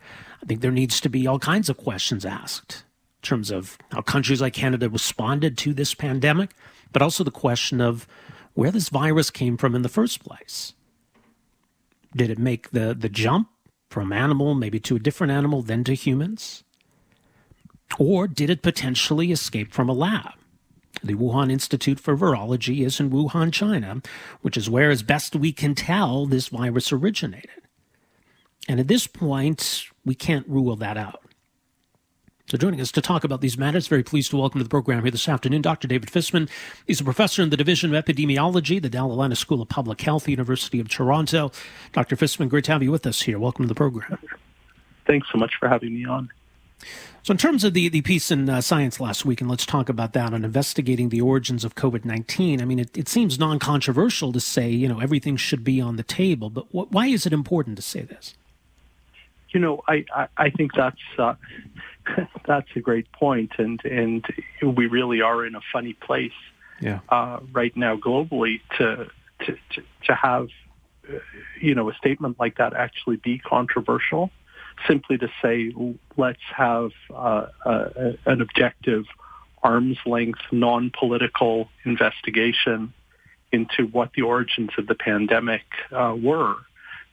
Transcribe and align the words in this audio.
I 0.40 0.46
think 0.46 0.60
there 0.60 0.70
needs 0.70 1.00
to 1.00 1.08
be 1.08 1.26
all 1.26 1.40
kinds 1.40 1.68
of 1.68 1.76
questions 1.76 2.24
asked 2.24 2.84
in 3.20 3.26
terms 3.26 3.50
of 3.50 3.76
how 3.90 4.00
countries 4.02 4.40
like 4.40 4.52
Canada 4.52 4.88
responded 4.88 5.58
to 5.58 5.74
this 5.74 5.92
pandemic, 5.92 6.52
but 6.92 7.02
also 7.02 7.24
the 7.24 7.30
question 7.30 7.80
of 7.80 8.06
where 8.54 8.70
this 8.70 8.88
virus 8.88 9.30
came 9.30 9.56
from 9.56 9.74
in 9.74 9.82
the 9.82 9.88
first 9.88 10.24
place. 10.24 10.74
Did 12.16 12.30
it 12.30 12.38
make 12.38 12.70
the, 12.70 12.94
the 12.98 13.08
jump 13.08 13.48
from 13.90 14.12
animal, 14.12 14.54
maybe 14.54 14.80
to 14.80 14.96
a 14.96 15.00
different 15.00 15.32
animal, 15.32 15.62
then 15.62 15.84
to 15.84 15.94
humans? 15.94 16.64
Or 17.98 18.26
did 18.28 18.50
it 18.50 18.62
potentially 18.62 19.32
escape 19.32 19.72
from 19.72 19.88
a 19.88 19.94
lab? 19.94 20.32
The 21.02 21.14
Wuhan 21.14 21.50
Institute 21.50 22.00
for 22.00 22.16
Virology 22.16 22.84
is 22.84 22.98
in 22.98 23.10
Wuhan, 23.10 23.52
China, 23.52 24.02
which 24.42 24.56
is 24.56 24.68
where, 24.68 24.90
as 24.90 25.02
best 25.02 25.36
we 25.36 25.52
can 25.52 25.74
tell, 25.74 26.26
this 26.26 26.48
virus 26.48 26.92
originated. 26.92 27.50
And 28.68 28.80
at 28.80 28.88
this 28.88 29.06
point, 29.06 29.84
we 30.04 30.14
can't 30.14 30.48
rule 30.48 30.76
that 30.76 30.96
out. 30.96 31.22
So, 32.50 32.56
joining 32.56 32.80
us 32.80 32.90
to 32.92 33.02
talk 33.02 33.24
about 33.24 33.42
these 33.42 33.58
matters, 33.58 33.88
very 33.88 34.02
pleased 34.02 34.30
to 34.30 34.38
welcome 34.38 34.58
to 34.58 34.64
the 34.64 34.70
program 34.70 35.02
here 35.02 35.10
this 35.10 35.28
afternoon 35.28 35.60
Dr. 35.60 35.86
David 35.86 36.08
Fisman. 36.08 36.48
He's 36.86 36.98
a 36.98 37.04
professor 37.04 37.42
in 37.42 37.50
the 37.50 37.58
Division 37.58 37.94
of 37.94 38.02
Epidemiology, 38.02 38.80
Dalla 38.90 39.12
Lana 39.12 39.36
School 39.36 39.60
of 39.60 39.68
Public 39.68 40.00
Health, 40.00 40.26
University 40.26 40.80
of 40.80 40.88
Toronto. 40.88 41.52
Dr. 41.92 42.16
Fisman, 42.16 42.48
great 42.48 42.64
to 42.64 42.72
have 42.72 42.82
you 42.82 42.90
with 42.90 43.06
us 43.06 43.20
here. 43.20 43.38
Welcome 43.38 43.66
to 43.66 43.68
the 43.68 43.74
program. 43.74 44.16
Thanks 45.06 45.28
so 45.30 45.36
much 45.36 45.56
for 45.60 45.68
having 45.68 45.92
me 45.92 46.06
on. 46.06 46.30
So, 47.22 47.32
in 47.32 47.36
terms 47.36 47.64
of 47.64 47.74
the, 47.74 47.90
the 47.90 48.00
piece 48.00 48.30
in 48.30 48.48
uh, 48.48 48.62
Science 48.62 48.98
last 48.98 49.26
week, 49.26 49.42
and 49.42 49.50
let's 49.50 49.66
talk 49.66 49.90
about 49.90 50.14
that 50.14 50.32
on 50.32 50.42
investigating 50.42 51.10
the 51.10 51.20
origins 51.20 51.66
of 51.66 51.74
COVID 51.74 52.06
19, 52.06 52.62
I 52.62 52.64
mean, 52.64 52.78
it, 52.78 52.96
it 52.96 53.10
seems 53.10 53.38
non 53.38 53.58
controversial 53.58 54.32
to 54.32 54.40
say, 54.40 54.70
you 54.70 54.88
know, 54.88 55.00
everything 55.00 55.36
should 55.36 55.64
be 55.64 55.82
on 55.82 55.96
the 55.96 56.02
table, 56.02 56.48
but 56.48 56.64
wh- 56.70 56.90
why 56.90 57.08
is 57.08 57.26
it 57.26 57.34
important 57.34 57.76
to 57.76 57.82
say 57.82 58.00
this? 58.00 58.37
You 59.50 59.60
know, 59.60 59.82
I, 59.88 60.04
I, 60.14 60.28
I 60.36 60.50
think 60.50 60.72
that's. 60.74 61.00
Uh, 61.18 61.34
that's 62.46 62.68
a 62.74 62.80
great 62.80 63.10
point, 63.12 63.52
and 63.58 63.82
and 63.84 64.24
we 64.62 64.86
really 64.86 65.20
are 65.20 65.44
in 65.44 65.54
a 65.54 65.60
funny 65.72 65.92
place 65.92 66.32
yeah. 66.80 67.00
uh, 67.08 67.40
right 67.52 67.76
now 67.76 67.96
globally 67.96 68.60
to 68.78 69.08
to 69.40 69.52
to, 69.70 69.82
to 70.04 70.14
have 70.14 70.48
uh, 71.08 71.18
you 71.60 71.74
know 71.74 71.90
a 71.90 71.94
statement 71.94 72.38
like 72.38 72.58
that 72.58 72.74
actually 72.74 73.16
be 73.16 73.38
controversial. 73.38 74.30
Simply 74.86 75.18
to 75.18 75.28
say, 75.42 75.72
let's 76.16 76.38
have 76.56 76.92
uh, 77.12 77.46
a, 77.64 78.14
an 78.26 78.40
objective, 78.40 79.06
arm's 79.60 79.98
length, 80.06 80.38
non-political 80.52 81.68
investigation 81.84 82.92
into 83.50 83.86
what 83.86 84.12
the 84.12 84.22
origins 84.22 84.70
of 84.78 84.86
the 84.86 84.94
pandemic 84.94 85.64
uh, 85.90 86.14
were 86.16 86.54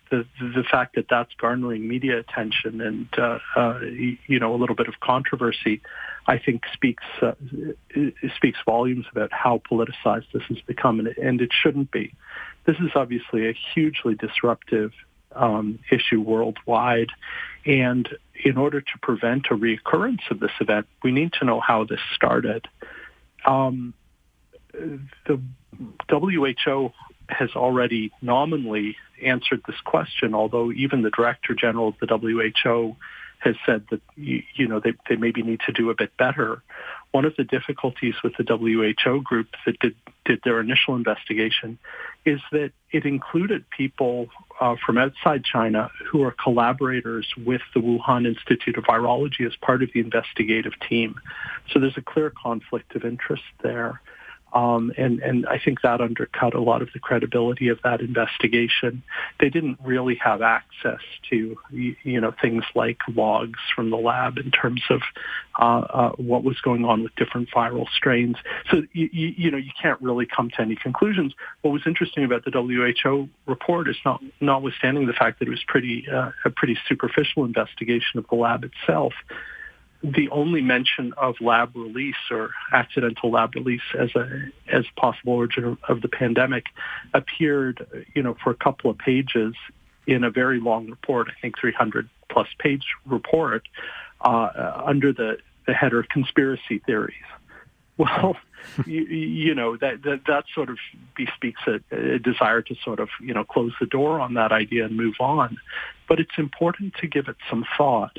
the 0.09 0.25
the 0.39 0.63
fact 0.63 0.95
that 0.95 1.07
that's 1.09 1.33
garnering 1.37 1.87
media 1.87 2.19
attention 2.19 2.81
and 2.81 3.07
uh, 3.17 3.39
uh, 3.55 3.79
you 3.81 4.39
know 4.39 4.53
a 4.53 4.57
little 4.57 4.75
bit 4.75 4.87
of 4.87 4.99
controversy, 4.99 5.81
I 6.27 6.37
think 6.37 6.63
speaks 6.73 7.03
uh, 7.21 7.33
speaks 8.35 8.59
volumes 8.65 9.05
about 9.11 9.31
how 9.31 9.61
politicized 9.69 10.31
this 10.33 10.43
has 10.49 10.59
become, 10.65 10.99
and 10.99 11.07
it, 11.07 11.17
and 11.17 11.41
it 11.41 11.51
shouldn't 11.51 11.91
be. 11.91 12.13
This 12.65 12.77
is 12.77 12.91
obviously 12.95 13.47
a 13.49 13.53
hugely 13.73 14.15
disruptive 14.15 14.91
um, 15.33 15.79
issue 15.91 16.21
worldwide, 16.21 17.09
and 17.65 18.07
in 18.43 18.57
order 18.57 18.81
to 18.81 18.99
prevent 19.01 19.47
a 19.51 19.55
reoccurrence 19.55 20.29
of 20.29 20.39
this 20.39 20.51
event, 20.59 20.87
we 21.03 21.11
need 21.11 21.33
to 21.39 21.45
know 21.45 21.59
how 21.59 21.83
this 21.83 22.01
started. 22.15 22.67
Um, 23.45 23.93
the 24.73 25.41
WHO 26.09 26.91
has 27.29 27.49
already 27.55 28.11
nominally 28.21 28.95
answered 29.23 29.61
this 29.67 29.79
question, 29.83 30.33
although 30.33 30.71
even 30.71 31.01
the 31.01 31.09
Director 31.09 31.53
General 31.53 31.89
of 31.89 31.95
the 31.99 32.17
WHO 32.17 32.95
has 33.39 33.55
said 33.65 33.85
that, 33.91 34.01
you, 34.15 34.67
know, 34.67 34.79
they, 34.79 34.93
they 35.07 35.15
maybe 35.15 35.43
need 35.43 35.59
to 35.67 35.71
do 35.71 35.89
a 35.89 35.95
bit 35.95 36.15
better. 36.17 36.63
One 37.11 37.25
of 37.25 37.35
the 37.37 37.43
difficulties 37.43 38.15
with 38.23 38.33
the 38.37 38.43
WHO 38.43 39.21
group 39.21 39.47
that 39.65 39.79
did, 39.79 39.95
did 40.25 40.41
their 40.43 40.59
initial 40.59 40.95
investigation 40.95 41.77
is 42.25 42.39
that 42.51 42.71
it 42.91 43.05
included 43.05 43.69
people 43.69 44.27
uh, 44.59 44.75
from 44.83 44.97
outside 44.97 45.43
China 45.43 45.91
who 46.09 46.23
are 46.23 46.31
collaborators 46.31 47.27
with 47.37 47.61
the 47.73 47.79
Wuhan 47.79 48.25
Institute 48.25 48.77
of 48.77 48.85
Virology 48.85 49.45
as 49.45 49.55
part 49.61 49.83
of 49.83 49.89
the 49.93 49.99
investigative 49.99 50.73
team. 50.89 51.15
So 51.71 51.79
there's 51.79 51.97
a 51.97 52.01
clear 52.01 52.31
conflict 52.31 52.95
of 52.95 53.05
interest 53.05 53.43
there. 53.61 54.01
Um, 54.55 54.93
and, 54.97 55.19
and 55.19 55.45
I 55.47 55.59
think 55.59 55.81
that 55.81 55.99
undercut 55.99 56.53
a 56.53 56.61
lot 56.61 56.81
of 56.81 56.87
the 56.93 56.99
credibility 56.99 57.67
of 57.67 57.79
that 57.83 57.99
investigation. 57.99 59.03
They 59.37 59.49
didn't 59.49 59.79
really 59.83 60.15
have 60.23 60.41
access 60.41 61.01
to, 61.29 61.57
you 61.71 62.21
know, 62.21 62.33
things 62.41 62.63
like 62.73 62.99
logs 63.13 63.59
from 63.75 63.89
the 63.89 63.97
lab 63.97 64.37
in 64.37 64.51
terms 64.51 64.81
of 64.89 65.01
uh, 65.59 65.63
uh, 65.63 66.11
what 66.11 66.45
was 66.45 66.61
going 66.61 66.85
on 66.85 67.03
with 67.03 67.13
different 67.15 67.49
viral 67.51 67.85
strains. 67.89 68.37
So, 68.71 68.83
you, 68.93 69.09
you, 69.11 69.51
know, 69.51 69.57
you 69.57 69.71
can't 69.81 70.01
really 70.01 70.25
come 70.25 70.49
to 70.51 70.61
any 70.61 70.77
conclusions. 70.77 71.33
What 71.61 71.71
was 71.71 71.81
interesting 71.85 72.23
about 72.23 72.45
the 72.45 72.51
WHO 72.51 73.27
report 73.45 73.89
is 73.89 73.97
not, 74.05 74.23
notwithstanding 74.39 75.05
the 75.05 75.13
fact 75.13 75.39
that 75.39 75.49
it 75.49 75.51
was 75.51 75.63
pretty, 75.67 76.07
uh, 76.09 76.31
a 76.45 76.49
pretty 76.49 76.77
superficial 76.87 77.43
investigation 77.43 78.19
of 78.19 78.27
the 78.29 78.35
lab 78.35 78.63
itself, 78.63 79.11
the 80.03 80.29
only 80.29 80.61
mention 80.61 81.13
of 81.17 81.35
lab 81.41 81.75
release 81.75 82.15
or 82.29 82.51
accidental 82.71 83.31
lab 83.31 83.55
release 83.55 83.81
as 83.97 84.13
a 84.15 84.51
as 84.71 84.85
possible 84.95 85.33
origin 85.33 85.77
of 85.87 86.01
the 86.01 86.07
pandemic 86.07 86.65
appeared, 87.13 88.05
you 88.13 88.21
know, 88.21 88.35
for 88.43 88.51
a 88.51 88.55
couple 88.55 88.89
of 88.89 88.97
pages 88.97 89.55
in 90.07 90.23
a 90.23 90.29
very 90.29 90.59
long 90.59 90.89
report, 90.89 91.27
I 91.29 91.39
think 91.41 91.57
300 91.57 92.07
plus 92.29 92.47
page 92.59 92.85
report, 93.05 93.67
uh, 94.21 94.81
under 94.85 95.11
the, 95.11 95.37
the 95.65 95.73
header 95.73 96.03
conspiracy 96.03 96.79
theories. 96.79 97.15
Well, 97.97 98.35
you, 98.85 99.03
you, 99.03 99.55
know 99.55 99.77
that, 99.77 100.03
that 100.03 100.23
that 100.27 100.43
sort 100.53 100.69
of 100.69 100.77
bespeaks 101.15 101.61
a, 101.65 101.79
a 101.95 102.19
desire 102.19 102.61
to 102.61 102.75
sort 102.83 102.99
of 102.99 103.07
you 103.21 103.33
know 103.33 103.45
close 103.45 103.71
the 103.79 103.85
door 103.85 104.19
on 104.19 104.33
that 104.33 104.51
idea 104.51 104.83
and 104.83 104.97
move 104.97 105.15
on. 105.21 105.57
But 106.09 106.19
it's 106.19 106.37
important 106.37 106.95
to 106.95 107.07
give 107.07 107.29
it 107.29 107.37
some 107.49 107.63
thought 107.77 108.17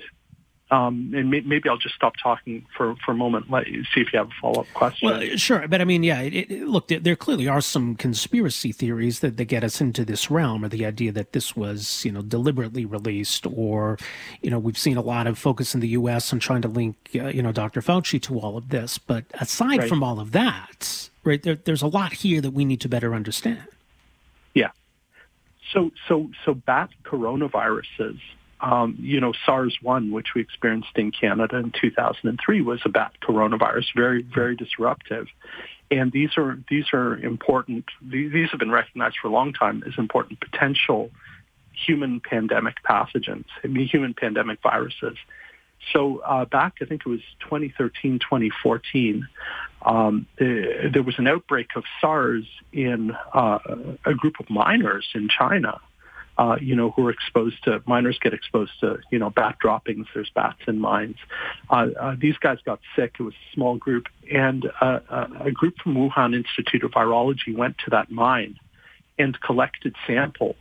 um, 0.71 1.13
and 1.15 1.31
may, 1.31 1.41
maybe 1.43 1.69
I'll 1.69 1.77
just 1.77 1.95
stop 1.95 2.15
talking 2.21 2.67
for, 2.77 2.97
for 3.05 3.13
a 3.13 3.15
moment. 3.15 3.49
Let 3.49 3.67
see 3.67 4.01
if 4.01 4.13
you 4.13 4.19
have 4.19 4.29
a 4.29 4.41
follow 4.41 4.63
up 4.63 4.67
question. 4.75 5.09
Well, 5.09 5.37
sure, 5.37 5.69
but 5.69 5.81
I 5.81 5.85
mean, 5.85 6.03
yeah. 6.03 6.23
It, 6.23 6.51
it, 6.51 6.67
look, 6.67 6.89
there, 6.89 6.99
there, 6.99 7.15
clearly 7.15 7.47
are 7.47 7.61
some 7.61 7.95
conspiracy 7.95 8.73
theories 8.73 9.21
that, 9.21 9.37
that 9.37 9.45
get 9.45 9.63
us 9.63 9.81
into 9.81 10.05
this 10.05 10.29
realm, 10.29 10.65
or 10.65 10.69
the 10.69 10.85
idea 10.85 11.13
that 11.13 11.33
this 11.33 11.55
was, 11.55 12.05
you 12.05 12.11
know, 12.11 12.21
deliberately 12.21 12.85
released, 12.85 13.47
or, 13.47 13.97
you 14.43 14.51
know, 14.51 14.59
we've 14.59 14.79
seen 14.79 14.97
a 14.97 15.03
lot 15.03 15.29
of 15.29 15.39
focus 15.39 15.73
in 15.73 15.81
the 15.81 15.89
U.S. 15.89 16.33
on 16.33 16.41
trying 16.41 16.63
to 16.63 16.69
link, 16.69 16.97
uh, 17.15 17.29
you 17.29 17.43
know, 17.43 17.53
Dr. 17.53 17.81
Fauci 17.81 18.21
to 18.23 18.41
all 18.41 18.57
of 18.57 18.71
this. 18.71 18.99
But 18.99 19.25
aside 19.35 19.79
right. 19.79 19.89
from 19.89 20.03
all 20.03 20.19
of 20.19 20.33
that, 20.33 21.09
right, 21.23 21.43
there, 21.45 21.55
there's 21.55 21.83
a 21.83 21.87
lot 21.87 22.13
here 22.13 22.41
that 22.41 22.51
we 22.51 22.65
need 22.65 22.81
to 22.81 22.89
better 22.89 23.15
understand. 23.15 23.63
Yeah. 24.53 24.71
So, 25.73 25.93
so, 26.09 26.29
so 26.45 26.55
bat 26.55 26.91
coronaviruses 27.05 28.19
um, 28.61 28.97
you 28.99 29.21
know, 29.21 29.33
SARS-1, 29.45 30.11
which 30.11 30.29
we 30.35 30.41
experienced 30.41 30.97
in 30.97 31.11
Canada 31.13 31.57
in 31.57 31.73
2003, 31.79 32.63
was 32.63 32.81
a 32.85 32.89
bat 32.89 33.13
coronavirus, 33.23 33.87
very, 33.95 34.23
very 34.23 34.57
disruptive. 34.57 35.27
And 35.91 36.11
these 36.11 36.31
are 36.37 36.59
these 36.69 36.87
are 36.93 37.17
important. 37.17 37.85
These 38.03 38.51
have 38.51 38.59
been 38.59 38.73
recognized 38.73 39.17
for 39.23 39.29
a 39.29 39.31
long 39.31 39.53
time 39.53 39.85
as 39.87 39.93
important 39.99 40.41
potential 40.41 41.11
human 41.73 42.21
pandemic 42.21 42.77
pathogens, 42.83 43.45
human 43.63 44.15
pandemic 44.15 44.61
viruses. 44.63 45.17
So 45.93 46.19
uh, 46.19 46.45
back, 46.47 46.77
I 46.81 46.87
think 46.87 47.03
it 47.07 47.09
was 47.09 47.21
2013, 47.41 48.19
2014, 48.19 49.29
um, 49.83 50.27
there 50.39 51.03
was 51.03 51.19
an 51.19 51.29
outbreak 51.29 51.69
of 51.77 51.85
SARS 52.01 52.45
in 52.73 53.15
uh, 53.33 53.59
a 54.05 54.15
group 54.15 54.41
of 54.41 54.51
miners 54.51 55.07
in 55.15 55.29
China 55.29 55.81
uh, 56.39 56.57
you 56.61 56.75
know, 56.75 56.91
who 56.91 57.07
are 57.07 57.11
exposed 57.11 57.63
to, 57.65 57.83
miners 57.87 58.19
get 58.21 58.35
exposed 58.35 58.73
to, 58.81 58.99
you 59.11 59.19
know, 59.19 59.31
bat 59.31 59.59
droppings. 59.59 60.07
There's 60.15 60.31
bats 60.31 60.61
in 60.67 60.79
mines. 60.79 61.17
Uh, 61.71 61.89
uh, 61.99 62.17
these 62.19 62.37
guys 62.37 62.59
got 62.65 62.81
sick. 62.95 63.15
It 63.19 63.23
was 63.23 63.35
a 63.35 63.55
small 63.55 63.77
group. 63.77 64.07
And 64.31 64.71
uh, 64.81 65.01
uh, 65.09 65.29
a 65.41 65.51
group 65.51 65.79
from 65.79 65.95
Wuhan 65.95 66.35
Institute 66.35 66.85
of 66.85 66.91
Virology 66.91 67.57
went 67.57 67.79
to 67.85 67.91
that 67.91 68.11
mine 68.11 68.59
and 69.19 69.41
collected 69.41 69.95
samples, 70.07 70.57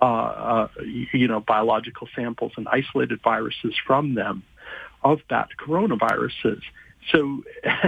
uh, 0.00 0.04
uh, 0.04 0.68
you 0.84 1.26
know, 1.26 1.40
biological 1.40 2.08
samples 2.14 2.52
and 2.56 2.68
isolated 2.68 3.20
viruses 3.22 3.74
from 3.84 4.14
them 4.14 4.44
of 5.02 5.20
bat 5.28 5.48
coronaviruses. 5.58 6.62
So, 7.10 7.42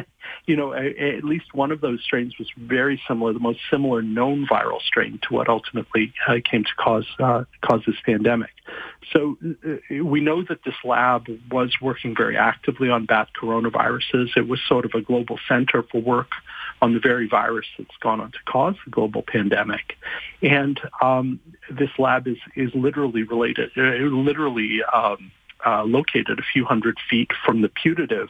you 0.47 0.57
know, 0.57 0.75
at 0.75 1.25
least 1.25 1.55
one 1.55 1.71
of 1.71 1.81
those 1.81 2.03
strains 2.03 2.39
was 2.39 2.49
very 2.57 3.01
similar, 3.09 3.33
the 3.33 3.39
most 3.39 3.61
similar 3.71 4.03
known 4.03 4.47
viral 4.47 4.81
strain 4.83 5.19
to 5.23 5.35
what 5.35 5.49
ultimately 5.49 6.13
uh, 6.29 6.35
came 6.45 6.65
to 6.65 6.75
cause 6.77 7.07
uh, 7.19 7.45
cause 7.63 7.81
this 7.87 7.97
pandemic. 8.05 8.51
So 9.11 9.39
uh, 9.43 10.05
we 10.05 10.21
know 10.21 10.43
that 10.43 10.63
this 10.65 10.75
lab 10.85 11.29
was 11.51 11.73
working 11.81 12.15
very 12.15 12.37
actively 12.37 12.91
on 12.91 13.07
bat 13.07 13.29
coronaviruses. 13.41 14.37
It 14.37 14.47
was 14.47 14.61
sort 14.69 14.85
of 14.85 14.93
a 14.95 15.01
global 15.01 15.39
center 15.49 15.83
for 15.83 16.01
work 16.03 16.33
on 16.83 16.93
the 16.93 17.01
very 17.01 17.27
virus 17.27 17.67
that's 17.79 17.97
gone 18.03 18.21
on 18.21 18.33
to 18.33 18.39
cause 18.47 18.75
the 18.85 18.91
global 18.91 19.23
pandemic. 19.23 19.97
And 20.43 20.79
um, 21.01 21.41
this 21.71 21.91
lab 21.99 22.27
is 22.29 22.39
is 22.55 22.71
literally 22.75 23.23
related, 23.23 23.71
uh, 23.77 23.83
literally. 23.83 24.81
Um, 24.93 25.33
uh, 25.67 25.83
located 25.83 26.39
a 26.39 26.43
few 26.53 26.63
hundred 26.63 26.99
feet 27.09 27.31
from 27.43 27.63
the 27.63 27.71
putative 27.71 28.29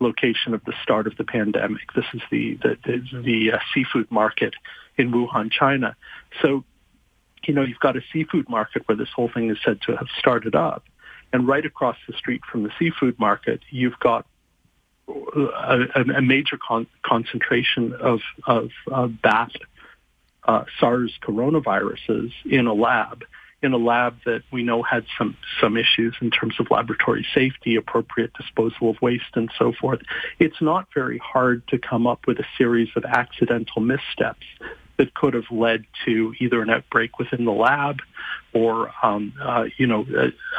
location 0.00 0.54
of 0.54 0.64
the 0.64 0.74
start 0.82 1.06
of 1.06 1.16
the 1.16 1.24
pandemic. 1.24 1.92
This 1.94 2.04
is 2.14 2.20
the 2.30 2.58
the, 2.62 2.76
the, 2.84 3.22
the 3.22 3.52
uh, 3.52 3.58
seafood 3.74 4.10
market 4.10 4.54
in 4.96 5.10
Wuhan, 5.12 5.50
China. 5.50 5.96
So, 6.42 6.64
you 7.46 7.54
know, 7.54 7.62
you've 7.62 7.80
got 7.80 7.96
a 7.96 8.02
seafood 8.12 8.48
market 8.48 8.82
where 8.86 8.96
this 8.96 9.08
whole 9.14 9.30
thing 9.32 9.50
is 9.50 9.58
said 9.64 9.80
to 9.82 9.96
have 9.96 10.08
started 10.18 10.54
up, 10.54 10.84
and 11.32 11.46
right 11.46 11.64
across 11.64 11.96
the 12.06 12.14
street 12.14 12.42
from 12.50 12.62
the 12.62 12.70
seafood 12.78 13.18
market, 13.18 13.60
you've 13.70 13.98
got 13.98 14.26
a, 15.08 16.04
a 16.16 16.22
major 16.22 16.58
con- 16.66 16.86
concentration 17.02 17.92
of 17.94 18.20
of 18.46 18.70
uh, 18.90 19.06
bat 19.06 19.52
uh, 20.44 20.64
SARS 20.78 21.18
coronaviruses 21.22 22.32
in 22.44 22.66
a 22.66 22.74
lab 22.74 23.24
in 23.62 23.72
a 23.72 23.78
lab 23.78 24.18
that 24.24 24.42
we 24.52 24.62
know 24.62 24.82
had 24.82 25.04
some 25.18 25.36
some 25.60 25.76
issues 25.76 26.14
in 26.20 26.30
terms 26.30 26.54
of 26.58 26.70
laboratory 26.70 27.26
safety, 27.34 27.76
appropriate 27.76 28.32
disposal 28.34 28.90
of 28.90 29.00
waste, 29.00 29.34
and 29.34 29.50
so 29.58 29.72
forth. 29.72 30.00
It's 30.38 30.60
not 30.60 30.88
very 30.94 31.18
hard 31.18 31.66
to 31.68 31.78
come 31.78 32.06
up 32.06 32.26
with 32.26 32.38
a 32.38 32.46
series 32.58 32.88
of 32.96 33.04
accidental 33.04 33.80
missteps 33.80 34.46
that 34.98 35.14
could 35.14 35.34
have 35.34 35.50
led 35.50 35.84
to 36.04 36.34
either 36.40 36.62
an 36.62 36.70
outbreak 36.70 37.18
within 37.18 37.44
the 37.44 37.52
lab 37.52 38.00
or 38.52 38.90
um, 39.02 39.32
uh, 39.42 39.64
you 39.76 39.86
know 39.86 40.06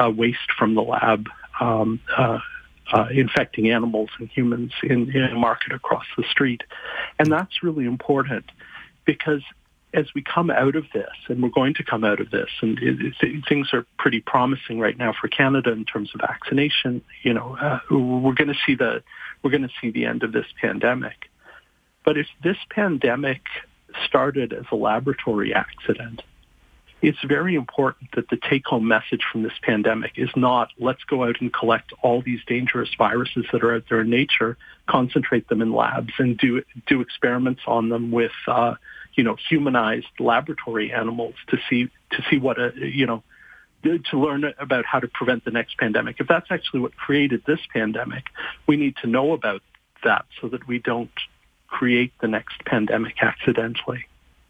waste 0.09 0.51
from 0.57 0.75
the 0.75 0.83
lab. 0.83 1.27
Um, 1.59 1.99
uh, 2.15 2.39
uh, 2.93 3.07
infecting 3.11 3.69
animals 3.69 4.09
and 4.17 4.29
humans 4.29 4.71
in, 4.81 5.11
in 5.13 5.23
a 5.23 5.35
market 5.35 5.73
across 5.73 6.05
the 6.15 6.23
street. 6.31 6.63
And 7.19 7.29
that's 7.29 7.61
really 7.61 7.85
important 7.85 8.45
because 9.03 9.41
as 9.97 10.05
we 10.13 10.21
come 10.21 10.51
out 10.51 10.75
of 10.75 10.85
this, 10.93 11.09
and 11.27 11.41
we're 11.41 11.49
going 11.49 11.73
to 11.73 11.83
come 11.83 12.03
out 12.03 12.21
of 12.21 12.29
this, 12.29 12.49
and 12.61 12.77
it, 12.77 13.15
it, 13.19 13.43
things 13.49 13.69
are 13.73 13.83
pretty 13.97 14.21
promising 14.21 14.79
right 14.79 14.95
now 14.95 15.11
for 15.19 15.27
Canada 15.27 15.71
in 15.71 15.85
terms 15.85 16.11
of 16.13 16.21
vaccination. 16.21 17.01
You 17.23 17.33
know, 17.33 17.57
uh, 17.59 17.79
we're 17.89 18.35
going 18.35 18.49
to 18.49 18.59
see 18.63 18.75
the 18.75 19.01
we're 19.41 19.49
going 19.49 19.63
to 19.63 19.73
see 19.81 19.89
the 19.89 20.05
end 20.05 20.21
of 20.21 20.31
this 20.31 20.45
pandemic. 20.61 21.29
But 22.05 22.17
if 22.17 22.27
this 22.43 22.57
pandemic 22.69 23.41
started 24.05 24.53
as 24.53 24.65
a 24.71 24.75
laboratory 24.75 25.53
accident, 25.53 26.21
it's 27.01 27.17
very 27.27 27.55
important 27.55 28.11
that 28.15 28.29
the 28.29 28.37
take-home 28.37 28.87
message 28.87 29.21
from 29.31 29.41
this 29.41 29.57
pandemic 29.63 30.13
is 30.15 30.29
not 30.35 30.69
let's 30.77 31.03
go 31.05 31.23
out 31.23 31.41
and 31.41 31.51
collect 31.51 31.91
all 32.03 32.21
these 32.21 32.39
dangerous 32.45 32.89
viruses 32.99 33.45
that 33.51 33.63
are 33.63 33.73
out 33.73 33.83
there 33.89 34.01
in 34.01 34.11
nature, 34.11 34.57
concentrate 34.87 35.47
them 35.49 35.63
in 35.63 35.73
labs, 35.73 36.13
and 36.19 36.37
do 36.37 36.61
do 36.85 37.01
experiments 37.01 37.61
on 37.65 37.89
them 37.89 38.11
with. 38.11 38.37
Uh, 38.47 38.75
you 39.17 39.23
know, 39.23 39.35
humanized 39.49 40.07
laboratory 40.19 40.93
animals 40.93 41.33
to 41.47 41.57
see 41.69 41.89
to 42.11 42.23
see 42.29 42.37
what 42.37 42.57
a 42.59 42.71
you 42.77 43.05
know 43.05 43.23
to 43.83 44.17
learn 44.17 44.43
about 44.59 44.85
how 44.85 44.99
to 44.99 45.07
prevent 45.07 45.43
the 45.43 45.51
next 45.51 45.77
pandemic. 45.77 46.17
If 46.19 46.27
that's 46.27 46.47
actually 46.49 46.81
what 46.81 46.95
created 46.95 47.43
this 47.45 47.59
pandemic, 47.73 48.25
we 48.67 48.77
need 48.77 48.95
to 48.97 49.07
know 49.07 49.33
about 49.33 49.61
that 50.03 50.25
so 50.39 50.47
that 50.49 50.67
we 50.67 50.79
don't 50.79 51.11
create 51.67 52.13
the 52.21 52.27
next 52.27 52.63
pandemic 52.65 53.21
accidentally. 53.21 54.05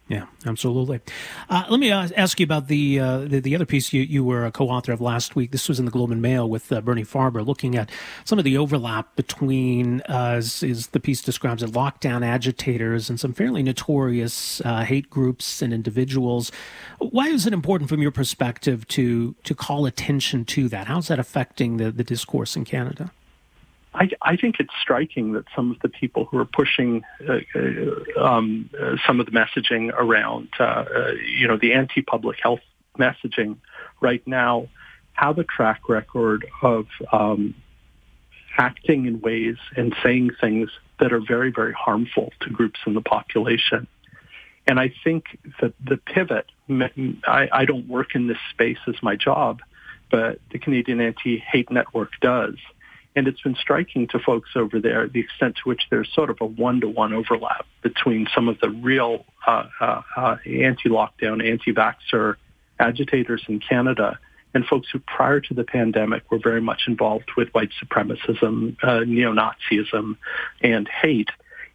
Yeah, 0.10 0.28
absolutely. 0.46 1.02
Uh, 1.50 1.66
let 1.70 1.82
me 1.82 1.92
uh, 1.92 2.08
ask 2.16 2.40
you 2.40 2.46
about 2.46 2.70
the, 2.70 2.98
uh, 2.98 3.18
the, 3.20 3.42
the 3.42 3.56
other 3.56 3.66
piece 3.66 3.92
you 3.92 4.04
you 4.04 4.24
were 4.24 4.46
a 4.46 4.52
co-author 4.54 4.94
of 4.94 5.02
last 5.02 5.36
week. 5.36 5.52
This 5.52 5.68
was 5.68 5.80
in 5.80 5.86
the 5.86 5.92
Globe 5.92 6.12
and 6.12 6.22
Mail 6.22 6.50
with 6.50 6.72
uh, 6.72 6.80
Bernie 6.80 7.04
Farber, 7.04 7.46
looking 7.46 7.76
at 7.76 7.90
some 8.24 8.40
of 8.40 8.46
the 8.46 8.58
overlap 8.58 9.18
between, 9.18 10.00
as 10.08 10.64
is 10.64 10.88
the 10.88 11.02
piece 11.02 11.22
describes 11.22 11.62
it, 11.62 11.72
lockdown 11.72 12.26
agitators 12.26 13.10
and 13.10 13.20
some 13.20 13.34
fairly 13.34 13.62
notorious 13.62 14.62
uh, 14.62 14.86
hate 14.86 15.10
groups 15.10 15.62
and 15.62 15.74
individuals. 15.74 16.54
Why 17.00 17.28
is 17.28 17.46
it 17.46 17.52
important, 17.52 17.90
from 17.90 18.02
your 18.02 18.12
perspective, 18.12 18.88
to 18.90 19.36
to 19.44 19.54
call 19.54 19.86
attention 19.86 20.46
to 20.46 20.70
that? 20.70 20.88
How's 20.88 21.10
that 21.10 21.20
affecting 21.20 21.78
the 21.78 21.92
the 21.92 22.06
discourse 22.06 22.56
in 22.56 22.64
Canada? 22.64 23.12
I, 23.98 24.10
I 24.22 24.36
think 24.36 24.60
it's 24.60 24.74
striking 24.80 25.34
that 25.34 25.46
some 25.56 25.72
of 25.72 25.80
the 25.80 25.90
people 25.90 26.26
who 26.26 26.38
are 26.38 26.46
pushing 26.46 27.04
uh, 27.28 27.40
uh, 27.56 28.24
um, 28.24 28.70
uh, 28.80 28.96
some 29.08 29.20
of 29.20 29.26
the 29.26 29.32
messaging 29.32 29.92
around, 29.92 30.50
uh, 30.60 30.64
uh, 30.64 31.12
you 31.26 31.48
know, 31.48 31.58
the 31.58 31.74
anti-public 31.74 32.38
health 32.42 32.60
messaging 33.00 33.58
right 34.00 34.22
now 34.28 34.68
have 35.14 35.40
a 35.40 35.44
track 35.44 35.90
record 35.90 36.46
of 36.62 36.86
um, 37.12 37.56
acting 38.58 39.08
in 39.08 39.20
ways 39.20 39.58
and 39.76 39.96
saying 40.04 40.30
things 40.40 40.70
that 41.00 41.12
are 41.12 41.22
very, 41.22 41.52
very 41.52 41.74
harmful 41.74 42.32
to 42.42 42.52
groups 42.52 42.80
in 42.86 42.94
the 42.94 43.02
population. 43.02 43.88
And 44.68 44.80
I 44.80 44.94
think 45.04 45.26
that 45.60 45.74
the 45.84 45.98
pivot, 45.98 46.46
I, 46.70 47.50
I 47.52 47.66
don't 47.66 47.88
work 47.88 48.14
in 48.14 48.28
this 48.28 48.38
space 48.52 48.80
as 48.88 48.96
my 49.02 49.16
job, 49.16 49.62
but 50.12 50.40
the 50.52 50.60
Canadian 50.60 51.02
Anti-Hate 51.02 51.72
Network 51.72 52.12
does 52.22 52.56
and 53.18 53.28
it's 53.28 53.42
been 53.42 53.56
striking 53.56 54.08
to 54.08 54.20
folks 54.20 54.52
over 54.56 54.80
there 54.80 55.08
the 55.08 55.20
extent 55.20 55.56
to 55.56 55.62
which 55.64 55.82
there's 55.90 56.08
sort 56.14 56.30
of 56.30 56.38
a 56.40 56.46
one-to-one 56.46 57.14
overlap 57.14 57.66
between 57.82 58.28
some 58.34 58.48
of 58.48 58.60
the 58.60 58.70
real 58.70 59.26
uh, 59.48 59.64
uh, 59.82 60.02
uh, 60.16 60.38
anti-lockdown, 60.46 61.44
anti-vaxxer 61.44 62.36
agitators 62.80 63.44
in 63.48 63.60
Canada 63.60 64.20
and 64.54 64.66
folks 64.68 64.88
who 64.94 65.00
prior 65.00 65.40
to 65.40 65.56
the 65.56 65.64
pandemic 65.64 66.30
were 66.32 66.38
very 66.38 66.62
much 66.62 66.84
involved 66.88 67.32
with 67.36 67.50
white 67.50 67.72
supremacism, 67.84 68.78
uh, 68.84 69.00
neo-Nazism, 69.00 70.16
and 70.62 70.88
hate. 70.88 71.30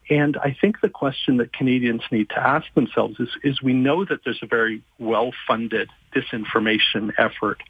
And 0.09 0.37
I 0.37 0.57
think 0.61 0.81
the 0.81 0.89
question 0.89 1.39
that 1.39 1.53
Canadians 1.53 2.03
need 2.13 2.31
to 2.31 2.39
ask 2.41 2.73
themselves 2.75 3.19
is, 3.19 3.31
is 3.43 3.61
we 3.61 3.73
know 3.73 4.05
that 4.05 4.21
there's 4.25 4.43
a 4.43 4.47
very 4.47 4.81
well-funded 5.01 5.91
disinformation 6.15 7.13
effort 7.19 7.61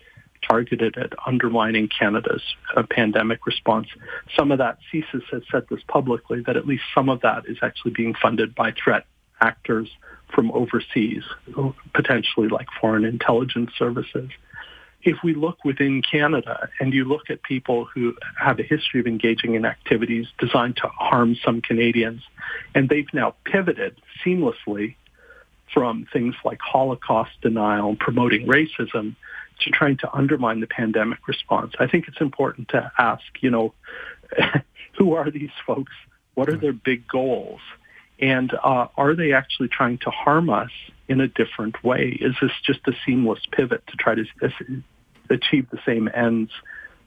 targeted 0.49 0.96
at 0.99 1.12
undermining 1.26 1.88
Canada's 1.88 2.42
uh, 2.76 2.82
pandemic 2.88 3.46
response. 3.46 3.88
Some 4.37 4.52
of 4.52 4.58
that, 4.58 4.78
CSIS 4.92 5.22
has 5.30 5.42
said 5.50 5.64
this 5.70 5.80
publicly, 5.88 6.42
that 6.46 6.56
at 6.56 6.66
least 6.66 6.84
some 6.94 7.08
of 7.08 7.20
that 7.22 7.44
is 7.46 7.58
actually 7.62 7.92
being 7.92 8.14
funded 8.14 8.54
by 8.54 8.72
threat 8.72 9.06
actors 9.40 9.88
from 10.34 10.50
overseas, 10.52 11.22
potentially 11.94 12.49
like 12.49 12.68
foreign 12.80 13.04
intelligence 13.04 13.70
services. 13.78 14.30
if 15.04 15.16
we 15.25 15.34
look 15.34 15.64
within 15.64 16.00
Canada 16.02 16.68
and 16.80 16.94
you 16.94 17.04
look 17.04 17.28
at 17.28 17.42
people 17.42 17.87
who 17.87 18.14
have 18.38 18.58
a 18.61 18.62
history 18.62 19.00
of 19.00 19.06
engaging 19.06 19.54
in 19.54 19.64
activities 19.64 20.26
designed 20.38 20.76
to 20.76 20.87
harm 20.88 21.37
some 21.44 21.61
Canadians, 21.61 22.22
and 22.75 22.88
they've 22.88 23.12
now 23.12 23.34
pivoted 23.44 24.00
seamlessly 24.25 24.94
from 25.75 26.06
things 26.12 26.34
like 26.44 26.61
Holocaust 26.61 27.32
denial 27.40 27.88
and 27.90 27.99
promoting 27.99 28.46
racism 28.46 29.16
to 29.64 29.71
trying 29.71 29.97
to 29.99 30.12
undermine 30.12 30.61
the 30.61 30.66
pandemic 30.66 31.26
response. 31.26 31.73
I 31.78 31.87
think 31.87 32.09
it's 32.09 32.21
important 32.21 32.69
to 32.71 32.90
ask, 32.99 33.25
you 33.40 33.50
know, 33.50 33.75
who 34.99 35.14
are 35.14 35.31
these 35.31 35.50
folks? 35.66 35.92
What 36.35 36.49
are 36.49 36.57
their 36.57 36.73
big 36.73 37.07
goals? 37.07 37.61
And 38.19 38.52
uh, 38.54 38.87
are 38.97 39.14
they 39.14 39.33
actually 39.33 39.69
trying 39.69 39.99
to 39.99 40.11
harm 40.11 40.49
us 40.49 40.71
in 41.09 41.21
a 41.21 41.28
different 41.28 41.83
way? 41.83 42.16
Is 42.21 42.35
this 42.40 42.52
just 42.64 42.81
a 42.87 42.92
seamless 43.04 43.40
pivot 43.50 43.87
to 43.88 43.97
try 43.97 44.14
to 44.14 44.25
achieve 45.28 45.69
the 45.71 45.78
same 45.85 46.09
ends 46.14 46.50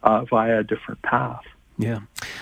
uh, 0.03 0.25
via 0.25 0.59
a 0.59 0.63
different 0.63 1.01
path? 1.01 1.43
Yeah, 1.77 1.99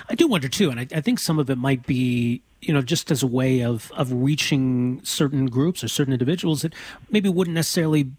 I 0.09 0.15
do 0.15 0.27
wonder 0.27 0.47
too, 0.47 0.69
and 0.69 0.79
I, 0.79 0.87
I 0.93 1.01
think 1.01 1.19
some 1.19 1.39
of 1.39 1.49
it 1.49 1.57
might 1.57 1.87
be 1.87 2.43
you 2.63 2.73
know, 2.73 2.81
just 2.81 3.11
as 3.11 3.23
a 3.23 3.27
way 3.27 3.63
of 3.63 3.91
of 3.93 4.11
reaching 4.11 5.01
certain 5.03 5.47
groups 5.47 5.83
or 5.83 5.87
certain 5.87 6.13
individuals 6.13 6.61
that 6.61 6.73
maybe 7.09 7.29
wouldn't 7.29 7.55
necessarily 7.55 8.11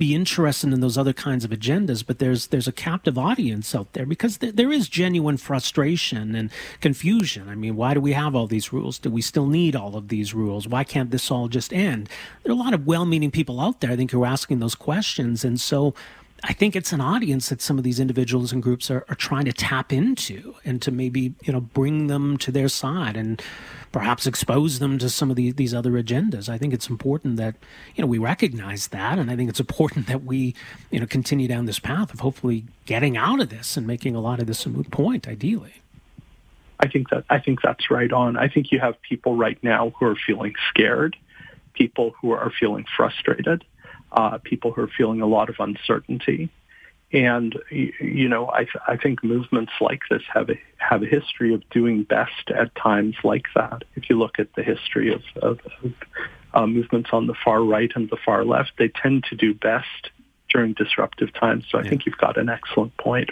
be 0.00 0.14
interested 0.14 0.72
in 0.72 0.80
those 0.80 0.96
other 0.96 1.12
kinds 1.12 1.44
of 1.44 1.50
agendas, 1.50 2.02
but 2.04 2.18
there's 2.18 2.46
there's 2.46 2.66
a 2.66 2.72
captive 2.72 3.18
audience 3.18 3.74
out 3.74 3.92
there 3.92 4.06
because 4.06 4.38
th- 4.38 4.54
there 4.54 4.72
is 4.72 4.88
genuine 4.88 5.36
frustration 5.36 6.34
and 6.34 6.50
confusion. 6.80 7.50
I 7.50 7.54
mean, 7.54 7.76
why 7.76 7.92
do 7.92 8.00
we 8.00 8.14
have 8.14 8.34
all 8.34 8.46
these 8.46 8.72
rules? 8.72 8.98
Do 8.98 9.10
we 9.10 9.20
still 9.20 9.46
need 9.46 9.76
all 9.76 9.96
of 9.96 10.08
these 10.08 10.32
rules? 10.32 10.66
Why 10.66 10.84
can't 10.84 11.10
this 11.10 11.30
all 11.30 11.48
just 11.48 11.70
end? 11.74 12.08
There 12.42 12.50
are 12.50 12.56
a 12.56 12.58
lot 12.58 12.72
of 12.72 12.86
well-meaning 12.86 13.30
people 13.30 13.60
out 13.60 13.82
there, 13.82 13.90
I 13.90 13.96
think, 13.96 14.10
who 14.10 14.24
are 14.24 14.26
asking 14.26 14.58
those 14.58 14.74
questions, 14.74 15.44
and 15.44 15.60
so. 15.60 15.94
I 16.42 16.52
think 16.52 16.74
it's 16.74 16.92
an 16.92 17.00
audience 17.00 17.50
that 17.50 17.60
some 17.60 17.76
of 17.76 17.84
these 17.84 18.00
individuals 18.00 18.52
and 18.52 18.62
groups 18.62 18.90
are, 18.90 19.04
are 19.08 19.14
trying 19.14 19.44
to 19.44 19.52
tap 19.52 19.92
into 19.92 20.54
and 20.64 20.80
to 20.82 20.90
maybe, 20.90 21.34
you 21.42 21.52
know, 21.52 21.60
bring 21.60 22.06
them 22.06 22.38
to 22.38 22.50
their 22.50 22.68
side 22.68 23.16
and 23.16 23.42
perhaps 23.92 24.26
expose 24.26 24.78
them 24.78 24.98
to 24.98 25.08
some 25.08 25.30
of 25.30 25.36
the, 25.36 25.50
these 25.52 25.74
other 25.74 25.92
agendas. 25.92 26.48
I 26.48 26.58
think 26.58 26.72
it's 26.72 26.88
important 26.88 27.36
that 27.36 27.56
you 27.94 28.02
know 28.02 28.06
we 28.06 28.18
recognize 28.18 28.88
that, 28.88 29.18
and 29.18 29.30
I 29.30 29.36
think 29.36 29.50
it's 29.50 29.60
important 29.60 30.06
that 30.06 30.24
we 30.24 30.54
you 30.90 31.00
know 31.00 31.06
continue 31.06 31.48
down 31.48 31.66
this 31.66 31.78
path 31.78 32.12
of 32.12 32.20
hopefully 32.20 32.64
getting 32.86 33.16
out 33.16 33.40
of 33.40 33.48
this 33.48 33.76
and 33.76 33.86
making 33.86 34.14
a 34.14 34.20
lot 34.20 34.40
of 34.40 34.46
this 34.46 34.64
a 34.66 34.68
moot 34.68 34.90
point. 34.90 35.26
Ideally. 35.26 35.74
I 36.78 36.88
think 36.88 37.10
that 37.10 37.24
I 37.28 37.38
think 37.38 37.60
that's 37.62 37.90
right 37.90 38.12
on. 38.12 38.36
I 38.36 38.48
think 38.48 38.72
you 38.72 38.80
have 38.80 39.00
people 39.02 39.36
right 39.36 39.58
now 39.62 39.90
who 39.98 40.06
are 40.06 40.16
feeling 40.16 40.54
scared, 40.68 41.16
people 41.74 42.14
who 42.20 42.32
are 42.32 42.50
feeling 42.50 42.86
frustrated, 42.96 43.64
uh, 44.12 44.38
people 44.42 44.72
who 44.72 44.82
are 44.82 44.90
feeling 44.96 45.20
a 45.20 45.26
lot 45.26 45.48
of 45.48 45.56
uncertainty, 45.58 46.50
and 47.12 47.58
you 47.70 48.28
know, 48.28 48.48
I, 48.50 48.66
I 48.86 48.96
think 48.96 49.24
movements 49.24 49.72
like 49.80 50.02
this 50.10 50.22
have 50.32 50.48
a 50.48 50.60
have 50.76 51.02
a 51.02 51.06
history 51.06 51.54
of 51.54 51.68
doing 51.70 52.04
best 52.04 52.50
at 52.54 52.74
times 52.74 53.16
like 53.24 53.46
that. 53.54 53.82
If 53.96 54.08
you 54.08 54.18
look 54.18 54.38
at 54.38 54.54
the 54.54 54.62
history 54.62 55.12
of, 55.12 55.22
of, 55.42 55.58
of 55.82 55.92
uh, 56.54 56.66
movements 56.66 57.10
on 57.12 57.26
the 57.26 57.34
far 57.44 57.62
right 57.62 57.90
and 57.94 58.08
the 58.08 58.16
far 58.24 58.44
left, 58.44 58.72
they 58.78 58.88
tend 58.88 59.24
to 59.24 59.36
do 59.36 59.54
best 59.54 60.10
during 60.48 60.72
disruptive 60.74 61.32
times. 61.32 61.64
So 61.70 61.78
I 61.78 61.82
yeah. 61.82 61.90
think 61.90 62.06
you've 62.06 62.18
got 62.18 62.38
an 62.38 62.48
excellent 62.48 62.96
point. 62.96 63.30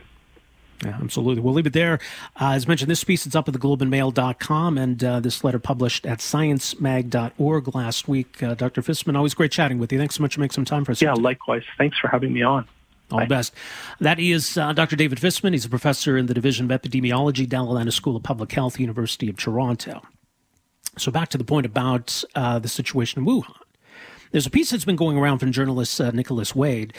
Yeah, 0.84 0.98
absolutely. 1.02 1.42
We'll 1.42 1.54
leave 1.54 1.66
it 1.66 1.72
there. 1.72 1.98
Uh, 2.40 2.52
as 2.52 2.68
mentioned, 2.68 2.90
this 2.90 3.02
piece 3.02 3.26
is 3.26 3.34
up 3.34 3.48
at 3.48 3.54
theglobeandmail.com 3.54 4.78
and 4.78 5.02
uh, 5.02 5.20
this 5.20 5.42
letter 5.42 5.58
published 5.58 6.06
at 6.06 6.18
sciencemag.org 6.18 7.74
last 7.74 8.06
week. 8.06 8.42
Uh, 8.42 8.54
Dr. 8.54 8.82
Fisman, 8.82 9.16
always 9.16 9.34
great 9.34 9.50
chatting 9.50 9.78
with 9.78 9.92
you. 9.92 9.98
Thanks 9.98 10.14
so 10.16 10.22
much 10.22 10.34
for 10.34 10.40
making 10.40 10.54
some 10.54 10.64
time 10.64 10.84
for 10.84 10.92
us. 10.92 11.02
Yeah, 11.02 11.14
likewise. 11.14 11.64
Thanks 11.76 11.98
for 11.98 12.08
having 12.08 12.32
me 12.32 12.42
on. 12.42 12.66
All 13.10 13.20
the 13.20 13.26
best. 13.26 13.54
That 14.00 14.20
is 14.20 14.58
uh, 14.58 14.74
Dr. 14.74 14.94
David 14.94 15.18
Fisman. 15.18 15.52
He's 15.52 15.64
a 15.64 15.70
professor 15.70 16.18
in 16.18 16.26
the 16.26 16.34
Division 16.34 16.70
of 16.70 16.80
Epidemiology, 16.80 17.48
Dalla 17.48 17.70
Lana 17.70 17.90
School 17.90 18.16
of 18.16 18.22
Public 18.22 18.52
Health, 18.52 18.78
University 18.78 19.30
of 19.30 19.36
Toronto. 19.38 20.02
So 20.98 21.10
back 21.10 21.28
to 21.30 21.38
the 21.38 21.44
point 21.44 21.64
about 21.64 22.22
uh, 22.34 22.58
the 22.58 22.68
situation 22.68 23.22
in 23.22 23.26
Wuhan. 23.26 23.54
There's 24.30 24.46
a 24.46 24.50
piece 24.50 24.70
that's 24.70 24.84
been 24.84 24.96
going 24.96 25.16
around 25.16 25.38
from 25.38 25.52
journalist 25.52 26.00
uh, 26.00 26.10
Nicholas 26.10 26.54
Wade 26.54 26.92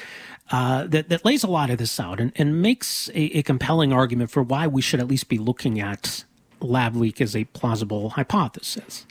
uh, 0.51 0.85
that, 0.87 1.09
that 1.09 1.25
lays 1.25 1.43
a 1.43 1.49
lot 1.49 1.69
of 1.69 1.77
this 1.77 1.99
out 1.99 2.19
and, 2.19 2.31
and 2.35 2.61
makes 2.61 3.09
a, 3.09 3.37
a 3.37 3.43
compelling 3.43 3.93
argument 3.93 4.31
for 4.31 4.41
why 4.41 4.67
we 4.67 4.81
should 4.81 4.99
at 4.99 5.07
least 5.07 5.29
be 5.29 5.37
looking 5.37 5.79
at 5.79 6.23
lab 6.59 6.95
leak 6.95 7.21
as 7.21 7.35
a 7.35 7.45
plausible 7.45 8.11
hypothesis. 8.11 9.05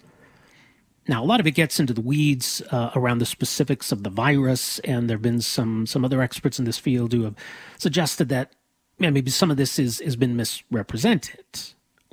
Now, 1.07 1.23
a 1.23 1.27
lot 1.27 1.41
of 1.41 1.47
it 1.47 1.53
gets 1.53 1.81
into 1.81 1.95
the 1.95 2.03
weeds 2.03 2.61
uh, 2.71 2.91
around 2.95 3.19
the 3.19 3.27
specifics 3.27 3.93
of 3.93 4.03
the 4.03 4.11
virus, 4.11 4.79
and 4.81 5.09
there 5.09 5.17
have 5.17 5.23
been 5.23 5.41
some 5.41 5.87
some 5.87 6.05
other 6.05 6.21
experts 6.21 6.59
in 6.59 6.67
this 6.67 6.77
field 6.77 7.15
who 7.15 7.23
have 7.23 7.35
suggested 7.79 8.29
that 8.29 8.53
yeah, 8.99 9.09
maybe 9.09 9.31
some 9.31 9.51
of 9.51 9.57
this 9.57 9.79
is 9.79 10.01
has 10.01 10.17
been 10.17 10.37
misrepresented, 10.37 11.47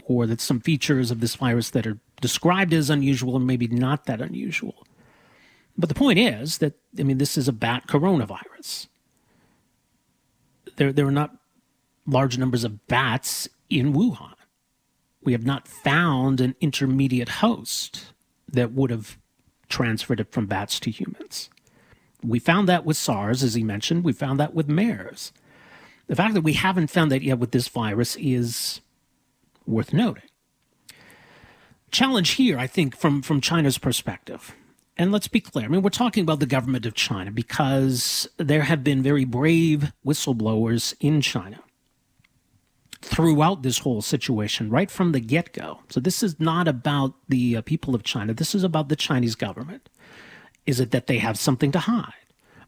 or 0.06 0.26
that 0.28 0.40
some 0.40 0.62
features 0.62 1.12
of 1.12 1.20
this 1.20 1.36
virus 1.36 1.72
that 1.72 1.86
are 1.86 1.98
described 2.22 2.74
as 2.74 2.90
unusual 2.90 3.36
are 3.36 3.40
maybe 3.40 3.68
not 3.68 4.06
that 4.06 4.22
unusual. 4.22 4.88
But 5.77 5.89
the 5.89 5.96
point 5.96 6.20
is 6.20 6.60
that 6.60 6.74
I 6.98 7.03
mean, 7.03 7.17
this 7.17 7.38
is 7.38 7.48
a 7.48 7.53
bat 7.53 7.88
coronavirus. 7.88 8.88
There, 10.77 10.91
there 10.91 11.08
are 11.08 11.12
not 11.12 11.36
large 12.08 12.38
numbers 12.38 12.63
of 12.63 12.88
bats 12.88 13.48
in 13.70 13.94
Wuhan. 13.94 14.34
We 15.24 15.32
have 15.32 15.46
not 15.46 15.67
found 15.67 16.39
an 16.39 16.55
intermediate 16.62 17.29
host 17.29 18.13
that 18.51 18.72
would 18.74 18.91
have 18.91 19.17
transferred 19.70 20.20
it 20.20 20.32
from 20.32 20.46
bats 20.46 20.79
to 20.82 20.91
humans. 20.91 21.50
We 22.24 22.39
found 22.39 22.70
that 22.70 22.86
with 22.86 22.98
SARS, 22.98 23.44
as 23.44 23.55
he 23.55 23.63
mentioned. 23.63 24.03
We 24.03 24.13
found 24.13 24.39
that 24.39 24.53
with 24.53 24.67
MERS. 24.67 25.32
The 26.08 26.15
fact 26.15 26.36
that 26.36 26.41
we 26.41 26.53
haven't 26.53 26.91
found 26.91 27.12
that 27.12 27.24
yet 27.24 27.39
with 27.39 27.51
this 27.51 27.67
virus 27.67 28.15
is 28.17 28.82
worth 29.65 29.94
noting. 29.94 30.24
Challenge 31.91 32.32
here, 32.32 32.58
I 32.58 32.67
think, 32.67 32.96
from, 32.96 33.22
from 33.22 33.41
China's 33.41 33.77
perspective. 33.77 34.55
And 34.98 35.12
let's 35.12 35.28
be 35.28 35.42
clear. 35.42 35.66
I 35.66 35.68
mean, 35.68 35.82
we're 35.82 35.90
talking 35.90 36.24
about 36.24 36.40
the 36.40 36.46
government 36.46 36.86
of 36.86 36.94
China 36.94 37.32
because 37.32 38.30
there 38.38 38.64
have 38.64 38.84
been 38.84 39.04
very 39.04 39.25
brave 39.25 39.92
whistleblowers 40.06 40.94
in 41.02 41.20
China 41.22 41.60
throughout 43.02 43.62
this 43.62 43.80
whole 43.80 44.02
situation, 44.02 44.70
right 44.70 44.90
from 44.90 45.12
the 45.12 45.20
get 45.20 45.54
go. 45.54 45.80
So 45.90 46.00
this 46.00 46.24
is 46.24 46.40
not 46.40 46.68
about 46.68 47.14
the 47.28 47.58
uh, 47.58 47.62
people 47.62 47.94
of 47.94 48.04
China. 48.04 48.34
This 48.34 48.56
is 48.56 48.64
about 48.64 48.90
the 48.90 48.96
Chinese 48.96 49.36
government. 49.36 49.90
Is 50.66 50.80
it 50.80 50.92
that 50.92 51.08
they 51.08 51.20
have 51.20 51.38
something 51.38 51.72
to 51.74 51.80
hide? 51.80 52.14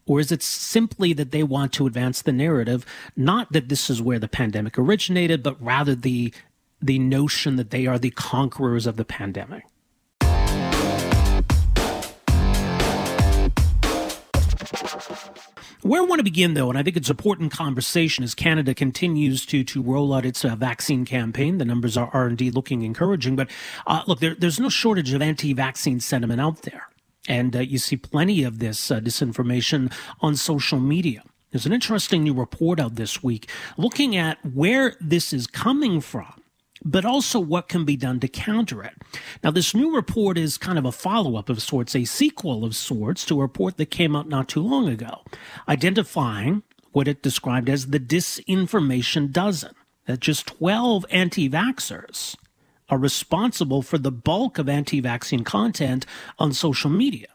Or 0.05 0.19
is 0.19 0.31
it 0.31 0.43
simply 0.43 1.13
that 1.13 1.31
they 1.31 1.43
want 1.43 1.74
to 1.74 1.88
advance 1.88 2.22
the 2.22 2.31
narrative, 2.31 2.86
not 3.15 3.51
that 3.51 3.69
this 3.69 3.89
is 3.89 4.01
where 4.01 4.19
the 4.19 4.27
pandemic 4.27 4.77
originated, 4.77 5.43
but 5.43 5.62
rather 5.62 5.96
the, 5.96 6.34
the 6.81 7.00
notion 7.00 7.55
that 7.55 7.72
they 7.72 7.88
are 7.88 8.00
the 8.00 8.12
conquerors 8.12 8.86
of 8.86 8.98
the 8.98 9.05
pandemic? 9.05 9.65
Where 15.88 16.01
I 16.01 16.06
want 16.06 16.20
to 16.20 16.24
begin, 16.24 16.53
though, 16.53 16.67
and 16.67 16.77
I 16.77 16.84
think 16.84 16.98
it's 16.98 17.08
an 17.08 17.13
important 17.13 17.50
conversation 17.53 18.22
as 18.22 18.36
Canada 18.36 18.74
continues 18.74 19.46
to 19.46 19.63
to 19.63 19.82
roll 19.82 20.13
out 20.13 20.25
its 20.25 20.44
uh, 20.44 20.53
vaccine 20.53 21.06
campaign. 21.06 21.60
The 21.60 21.65
numbers 21.65 21.96
are, 21.96 22.10
are 22.13 22.27
indeed 22.27 22.56
looking 22.56 22.82
encouraging, 22.82 23.38
but 23.38 23.50
uh, 23.86 24.03
look, 24.06 24.20
there, 24.20 24.36
there's 24.36 24.60
no 24.60 24.67
shortage 24.67 25.13
of 25.13 25.22
anti-vaccine 25.22 26.01
sentiment 26.01 26.41
out 26.41 26.63
there, 26.63 26.89
and 27.29 27.56
uh, 27.56 27.60
you 27.60 27.77
see 27.77 27.96
plenty 27.96 28.44
of 28.44 28.60
this 28.60 28.91
uh, 28.91 29.00
disinformation 29.00 29.89
on 30.20 30.36
social 30.36 30.82
media. 30.82 31.24
There's 31.51 31.65
an 31.65 31.72
interesting 31.72 32.24
new 32.24 32.34
report 32.34 32.82
out 32.82 32.96
this 32.96 33.24
week 33.24 33.50
looking 33.77 34.17
at 34.17 34.46
where 34.46 34.98
this 35.00 35.32
is 35.32 35.48
coming 35.48 36.01
from 36.01 36.37
but 36.88 37.06
also 37.06 37.39
what 37.39 37.67
can 37.67 37.84
be 37.84 37.98
done 37.98 38.20
to 38.22 38.27
counter 38.27 38.82
it. 38.82 38.94
Now, 39.44 39.51
this 39.51 39.75
new 39.75 39.94
report 39.94 40.38
is 40.38 40.58
kind 40.58 40.79
of 40.79 40.86
a 40.86 40.91
follow 40.91 41.36
up 41.36 41.50
of 41.50 41.62
sorts, 41.62 41.96
a 41.96 42.06
sequel 42.06 42.63
of 42.63 42.75
sorts 42.75 43.25
to 43.25 43.38
a 43.38 43.41
report 43.41 43.77
that 43.77 43.88
came 43.91 44.15
out 44.15 44.29
not 44.29 44.48
too 44.48 44.62
long 44.62 44.88
ago, 44.88 45.24
identifying 45.67 46.63
what 46.94 47.08
it 47.08 47.22
described 47.22 47.70
as 47.70 47.88
the 47.88 48.00
disinformation 48.00 49.32
dozen, 49.32 49.74
that 50.06 50.22
just 50.22 50.48
12 50.48 51.06
anti 51.12 51.50
vaxxers 51.50 52.38
are 52.89 52.98
responsible 52.98 53.82
for 53.82 53.98
the 53.98 54.12
bulk 54.12 54.58
of 54.58 54.70
anti 54.70 55.01
vaccine 55.01 55.44
content 55.44 56.06
on 56.39 56.53
social 56.53 56.89
media. 56.89 57.27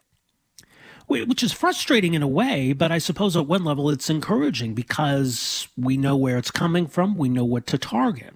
Which 1.07 1.43
is 1.43 1.53
frustrating 1.53 2.15
in 2.15 2.23
a 2.23 2.29
way, 2.29 2.73
but 2.73 2.91
I 2.91 2.97
suppose 2.97 3.37
at 3.37 3.47
one 3.47 3.65
level 3.65 3.91
it's 3.91 4.09
encouraging 4.09 4.73
because 4.73 5.69
we 5.77 5.99
know 5.99 6.17
where 6.17 6.39
it's 6.39 6.51
coming 6.51 6.87
from, 6.87 7.19
we 7.19 7.29
know 7.29 7.45
what 7.45 7.67
to 7.67 7.77
target. 7.77 8.35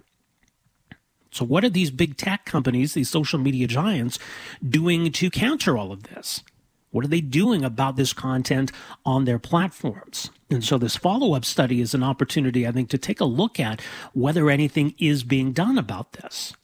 So, 1.37 1.45
what 1.45 1.65
are 1.65 1.69
these 1.69 1.91
big 1.91 2.17
tech 2.17 2.47
companies, 2.47 2.95
these 2.95 3.11
social 3.11 3.39
media 3.39 3.67
giants, 3.67 4.19
doing 4.67 5.13
to 5.13 5.31
counter 5.31 5.77
all 5.77 5.93
of 5.93 6.05
this? 6.05 6.43
What 6.91 7.05
are 7.05 7.09
they 7.09 7.21
doing 7.21 7.63
about 7.63 7.97
this 7.97 8.15
content 8.15 8.73
on 9.05 9.27
their 9.27 9.39
platforms? 9.39 10.31
And 10.49 10.65
so, 10.65 10.79
this 10.79 10.97
follow 10.97 11.35
up 11.35 11.45
study 11.45 11.83
is 11.83 11.93
an 11.93 12.03
opportunity, 12.03 12.67
I 12.67 12.73
think, 12.73 12.89
to 12.89 12.99
take 12.99 13.21
a 13.21 13.27
look 13.27 13.61
at 13.61 13.83
whether 14.15 14.49
anything 14.49 14.95
is 14.99 15.25
being 15.25 15.53
done 15.53 15.77
about 15.77 16.13
this. 16.13 16.55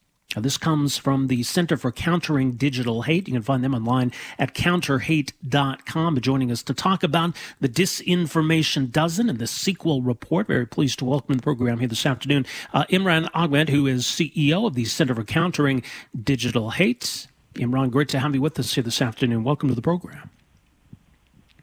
This 0.40 0.56
comes 0.56 0.96
from 0.96 1.26
the 1.26 1.42
Center 1.42 1.76
for 1.76 1.92
Countering 1.92 2.52
Digital 2.52 3.02
Hate. 3.02 3.28
You 3.28 3.34
can 3.34 3.42
find 3.42 3.62
them 3.62 3.74
online 3.74 4.12
at 4.38 4.54
counterhate.com. 4.54 6.20
Joining 6.20 6.50
us 6.50 6.62
to 6.62 6.74
talk 6.74 7.02
about 7.02 7.36
the 7.60 7.68
Disinformation 7.68 8.90
Dozen 8.90 9.28
and 9.28 9.38
the 9.38 9.46
sequel 9.46 10.00
report. 10.00 10.46
Very 10.46 10.66
pleased 10.66 10.98
to 11.00 11.04
welcome 11.04 11.36
the 11.36 11.42
program 11.42 11.78
here 11.78 11.88
this 11.88 12.06
afternoon. 12.06 12.46
Uh, 12.72 12.84
Imran 12.84 13.28
Ahmed, 13.34 13.68
who 13.68 13.86
is 13.86 14.04
CEO 14.04 14.66
of 14.66 14.74
the 14.74 14.86
Center 14.86 15.14
for 15.14 15.24
Countering 15.24 15.82
Digital 16.22 16.70
Hate. 16.70 17.26
Imran, 17.54 17.90
great 17.90 18.08
to 18.08 18.18
have 18.18 18.34
you 18.34 18.40
with 18.40 18.58
us 18.58 18.74
here 18.74 18.84
this 18.84 19.02
afternoon. 19.02 19.44
Welcome 19.44 19.68
to 19.68 19.74
the 19.74 19.82
program. 19.82 20.30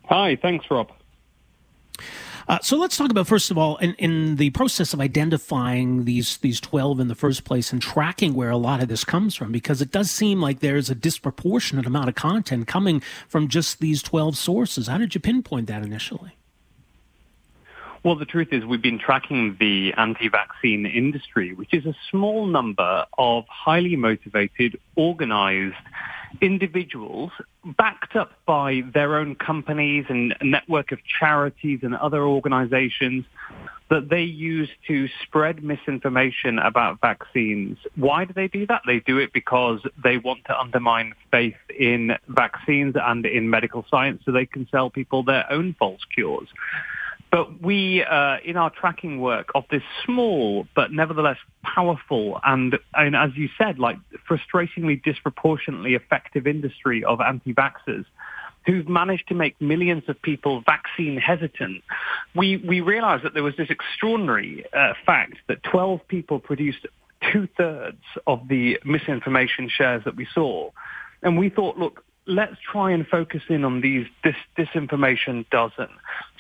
Hi, 0.06 0.36
thanks, 0.36 0.66
Rob. 0.70 0.92
Uh, 2.50 2.58
so 2.64 2.76
let's 2.78 2.98
talk 2.98 3.12
about 3.12 3.28
first 3.28 3.52
of 3.52 3.60
all, 3.60 3.78
in, 3.78 3.94
in 4.00 4.38
the 4.38 4.50
process 4.50 4.92
of 4.92 5.00
identifying 5.00 6.06
these 6.06 6.38
these 6.38 6.60
twelve 6.60 7.00
in 7.00 7.08
the 7.08 7.14
first 7.14 7.44
place 7.44 7.72
and 7.72 7.80
tracking 7.80 8.34
where 8.34 8.50
a 8.50 8.58
lot 8.58 8.82
of 8.82 8.88
this 8.90 9.04
comes 9.04 9.36
from, 9.36 9.52
because 9.52 9.84
it 9.84 9.92
does 9.92 10.10
seem 10.10 10.42
like 10.42 10.60
there's 10.60 10.90
a 10.90 10.96
disproportionate 10.96 11.86
amount 11.86 12.10
of 12.10 12.16
content 12.16 12.66
coming 12.66 13.04
from 13.28 13.48
just 13.48 13.80
these 13.80 14.02
twelve 14.02 14.36
sources. 14.36 14.88
How 14.88 14.98
did 14.98 15.14
you 15.14 15.22
pinpoint 15.22 15.68
that 15.68 15.84
initially? 15.84 16.32
Well, 18.02 18.16
the 18.16 18.26
truth 18.26 18.48
is 18.52 18.66
we've 18.66 18.82
been 18.82 18.98
tracking 18.98 19.58
the 19.60 19.94
anti-vaccine 19.94 20.88
industry, 20.88 21.54
which 21.54 21.74
is 21.74 21.86
a 21.86 21.94
small 22.10 22.48
number 22.48 23.06
of 23.18 23.46
highly 23.48 23.96
motivated, 23.96 24.80
organized 24.96 25.76
individuals 26.42 27.32
backed 27.78 28.16
up 28.16 28.32
by 28.46 28.82
their 28.94 29.18
own 29.18 29.36
companies 29.36 30.06
and 30.10 30.36
a 30.40 30.46
network 30.46 30.92
of 30.92 31.00
charities 31.20 31.80
and 31.84 31.96
other 31.96 32.24
organizations 32.24 33.26
that 33.90 34.10
they 34.10 34.22
use 34.22 34.70
to 34.88 35.08
spread 35.24 35.64
misinformation 35.64 36.60
about 36.60 37.02
vaccines. 37.02 37.78
Why 37.96 38.26
do 38.26 38.34
they 38.34 38.48
do 38.48 38.68
that? 38.68 38.84
They 38.86 39.00
do 39.00 39.18
it 39.18 39.34
because 39.34 39.80
they 40.02 40.18
want 40.18 40.46
to 40.46 40.60
undermine 40.60 41.14
faith 41.32 41.58
in 41.78 42.16
vaccines 42.28 42.96
and 42.96 43.26
in 43.26 43.50
medical 43.50 43.86
science 43.90 44.22
so 44.26 44.32
they 44.32 44.46
can 44.46 44.68
sell 44.70 44.90
people 44.92 45.24
their 45.24 45.52
own 45.52 45.76
false 45.78 46.02
cures. 46.14 46.48
But 47.32 47.62
we, 47.62 48.04
uh, 48.04 48.38
in 48.44 48.58
our 48.58 48.72
tracking 48.72 49.22
work 49.22 49.50
of 49.54 49.66
this 49.70 49.84
small 50.04 50.66
but 50.76 50.92
nevertheless 50.92 51.38
powerful 51.64 52.40
and, 52.44 52.78
and, 52.96 53.16
as 53.16 53.32
you 53.36 53.50
said, 53.58 53.78
like 53.78 53.98
frustratingly 54.28 55.02
disproportionately 55.04 55.94
effective 55.94 56.48
industry 56.48 57.04
of 57.04 57.22
anti-vaxxers, 57.22 58.06
who've 58.66 58.90
managed 58.90 59.28
to 59.28 59.36
make 59.36 59.60
millions 59.62 60.04
of 60.08 60.22
people 60.22 60.62
vaccine 60.62 61.18
hesitant, 61.18 61.84
we, 62.36 62.58
we 62.58 62.82
realized 62.82 63.24
that 63.24 63.34
there 63.34 63.44
was 63.44 63.56
this 63.58 63.70
extraordinary 63.70 64.66
uh, 64.74 64.94
fact 65.06 65.36
that 65.48 65.62
12 65.64 66.08
people 66.08 66.40
produced 66.40 66.88
two-thirds 67.32 68.04
of 68.28 68.48
the 68.48 68.80
misinformation 68.84 69.70
shares 69.70 70.04
that 70.06 70.16
we 70.16 70.28
saw. 70.34 70.72
And 71.22 71.38
we 71.38 71.50
thought, 71.50 71.78
look, 71.78 72.04
let's 72.30 72.56
try 72.62 72.92
and 72.92 73.06
focus 73.06 73.42
in 73.50 73.66
on 73.66 73.82
these 73.82 74.08
this 74.24 74.36
disinformation 74.58 75.50
dozen. 75.50 75.90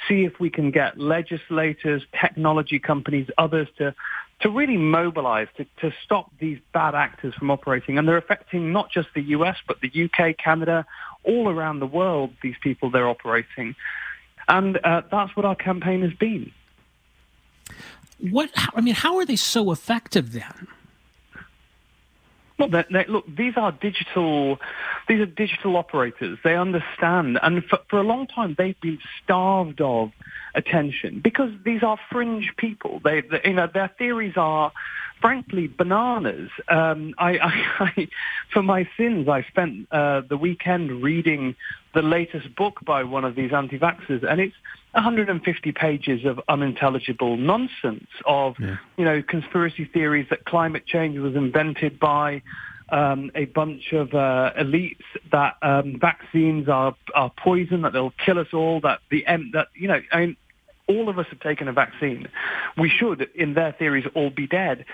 See 0.07 0.23
if 0.23 0.39
we 0.39 0.49
can 0.49 0.71
get 0.71 0.97
legislators, 0.99 2.03
technology 2.19 2.79
companies, 2.79 3.27
others 3.37 3.67
to 3.79 3.93
to 4.41 4.49
really 4.49 4.77
mobilize 4.77 5.47
to, 5.57 5.65
to 5.81 5.93
stop 6.03 6.31
these 6.39 6.59
bad 6.73 6.95
actors 6.95 7.33
from 7.35 7.51
operating. 7.51 7.97
And 7.97 8.07
they're 8.07 8.17
affecting 8.17 8.71
not 8.71 8.89
just 8.89 9.09
the 9.13 9.21
US, 9.21 9.57
but 9.67 9.81
the 9.81 9.91
UK, 10.05 10.37
Canada, 10.37 10.85
all 11.23 11.49
around 11.49 11.79
the 11.79 11.87
world, 11.87 12.31
these 12.41 12.55
people 12.61 12.89
they're 12.89 13.09
operating. 13.09 13.75
And 14.47 14.77
uh, 14.83 15.01
that's 15.11 15.35
what 15.35 15.45
our 15.45 15.55
campaign 15.55 16.03
has 16.03 16.13
been. 16.13 16.51
What, 18.19 18.49
I 18.73 18.81
mean, 18.81 18.95
how 18.95 19.17
are 19.17 19.25
they 19.25 19.35
so 19.35 19.71
effective 19.71 20.31
then? 20.31 20.67
Well, 22.59 22.69
they're, 22.69 22.85
they're, 22.89 23.05
look, 23.07 23.25
these 23.33 23.53
are 23.55 23.71
digital. 23.71 24.59
These 25.07 25.21
are 25.21 25.25
digital 25.25 25.77
operators. 25.77 26.37
They 26.43 26.57
understand, 26.57 27.39
and 27.41 27.63
for, 27.65 27.79
for 27.89 27.99
a 27.99 28.03
long 28.03 28.27
time 28.27 28.55
they've 28.57 28.79
been 28.81 28.99
starved 29.23 29.79
of 29.81 30.11
attention 30.55 31.21
because 31.23 31.51
these 31.63 31.83
are 31.83 31.97
fringe 32.11 32.51
people. 32.57 32.99
They, 33.03 33.21
they 33.21 33.41
you 33.45 33.53
know, 33.53 33.69
their 33.73 33.89
theories 33.97 34.33
are 34.35 34.73
frankly 35.21 35.67
bananas. 35.67 36.49
Um, 36.67 37.13
I, 37.17 37.37
I, 37.37 37.65
I, 37.97 38.07
for 38.51 38.61
my 38.61 38.87
sins, 38.97 39.29
I 39.29 39.43
spent 39.43 39.87
uh, 39.91 40.21
the 40.27 40.37
weekend 40.37 41.01
reading 41.01 41.55
the 41.93 42.01
latest 42.01 42.55
book 42.55 42.79
by 42.85 43.03
one 43.03 43.25
of 43.25 43.35
these 43.35 43.51
anti-vaxxers, 43.53 44.23
and 44.29 44.39
it's 44.39 44.55
150 44.93 45.71
pages 45.71 46.25
of 46.25 46.39
unintelligible 46.47 47.37
nonsense 47.37 48.07
of, 48.25 48.55
yeah. 48.59 48.77
you 48.97 49.05
know, 49.05 49.21
conspiracy 49.21 49.85
theories 49.85 50.27
that 50.29 50.45
climate 50.45 50.85
change 50.85 51.17
was 51.19 51.35
invented 51.35 51.99
by 51.99 52.41
um, 52.91 53.31
a 53.35 53.45
bunch 53.45 53.93
of 53.93 54.13
uh, 54.13 54.51
elites 54.57 55.03
that 55.31 55.57
um, 55.61 55.99
vaccines 55.99 56.67
are, 56.67 56.95
are 57.13 57.31
poison, 57.37 57.83
that 57.83 57.93
they'll 57.93 58.13
kill 58.25 58.39
us 58.39 58.47
all, 58.53 58.81
that 58.81 58.99
the 59.11 59.23
that 59.53 59.67
you 59.75 59.87
know, 59.87 60.01
I 60.11 60.19
mean, 60.21 60.37
all 60.87 61.07
of 61.07 61.19
us 61.19 61.27
have 61.29 61.39
taken 61.39 61.67
a 61.67 61.73
vaccine. 61.73 62.27
We 62.77 62.89
should, 62.89 63.29
in 63.35 63.53
their 63.53 63.71
theories, 63.73 64.05
all 64.15 64.31
be 64.31 64.47
dead. 64.47 64.85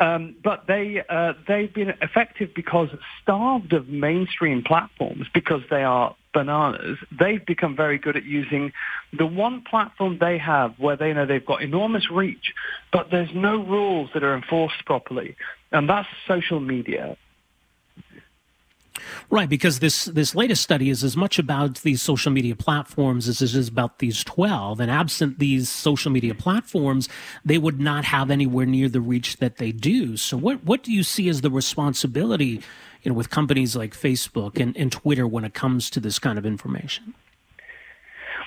Um, 0.00 0.34
but 0.42 0.66
they 0.66 1.02
uh, 1.08 1.34
they've 1.46 1.72
been 1.72 1.90
effective 2.02 2.50
because 2.54 2.88
starved 3.22 3.72
of 3.72 3.88
mainstream 3.88 4.62
platforms 4.64 5.26
because 5.32 5.62
they 5.70 5.84
are 5.84 6.16
bananas. 6.32 6.98
They've 7.16 7.44
become 7.44 7.76
very 7.76 7.98
good 7.98 8.16
at 8.16 8.24
using 8.24 8.72
the 9.16 9.26
one 9.26 9.62
platform 9.62 10.18
they 10.18 10.36
have 10.38 10.74
where 10.78 10.96
they 10.96 11.12
know 11.12 11.26
they've 11.26 11.46
got 11.46 11.62
enormous 11.62 12.10
reach, 12.10 12.52
but 12.92 13.12
there's 13.12 13.30
no 13.34 13.56
rules 13.64 14.10
that 14.14 14.24
are 14.24 14.34
enforced 14.34 14.84
properly, 14.84 15.36
and 15.70 15.88
that's 15.88 16.08
social 16.26 16.58
media. 16.58 17.16
Right, 19.30 19.48
because 19.48 19.80
this 19.80 20.04
this 20.06 20.34
latest 20.34 20.62
study 20.62 20.90
is 20.90 21.02
as 21.02 21.16
much 21.16 21.38
about 21.38 21.82
these 21.82 22.02
social 22.02 22.30
media 22.30 22.54
platforms 22.54 23.28
as 23.28 23.42
it 23.42 23.54
is 23.54 23.68
about 23.68 23.98
these 23.98 24.22
twelve. 24.22 24.80
And 24.80 24.90
absent 24.90 25.38
these 25.38 25.68
social 25.68 26.10
media 26.10 26.34
platforms, 26.34 27.08
they 27.44 27.58
would 27.58 27.80
not 27.80 28.04
have 28.04 28.30
anywhere 28.30 28.66
near 28.66 28.88
the 28.88 29.00
reach 29.00 29.38
that 29.38 29.56
they 29.56 29.72
do. 29.72 30.16
So, 30.16 30.36
what 30.36 30.64
what 30.64 30.82
do 30.82 30.92
you 30.92 31.02
see 31.02 31.28
as 31.28 31.40
the 31.40 31.50
responsibility, 31.50 32.60
you 33.02 33.10
know, 33.10 33.14
with 33.14 33.30
companies 33.30 33.74
like 33.74 33.94
Facebook 33.94 34.60
and, 34.60 34.76
and 34.76 34.92
Twitter 34.92 35.26
when 35.26 35.44
it 35.44 35.54
comes 35.54 35.90
to 35.90 36.00
this 36.00 36.18
kind 36.18 36.38
of 36.38 36.46
information? 36.46 37.14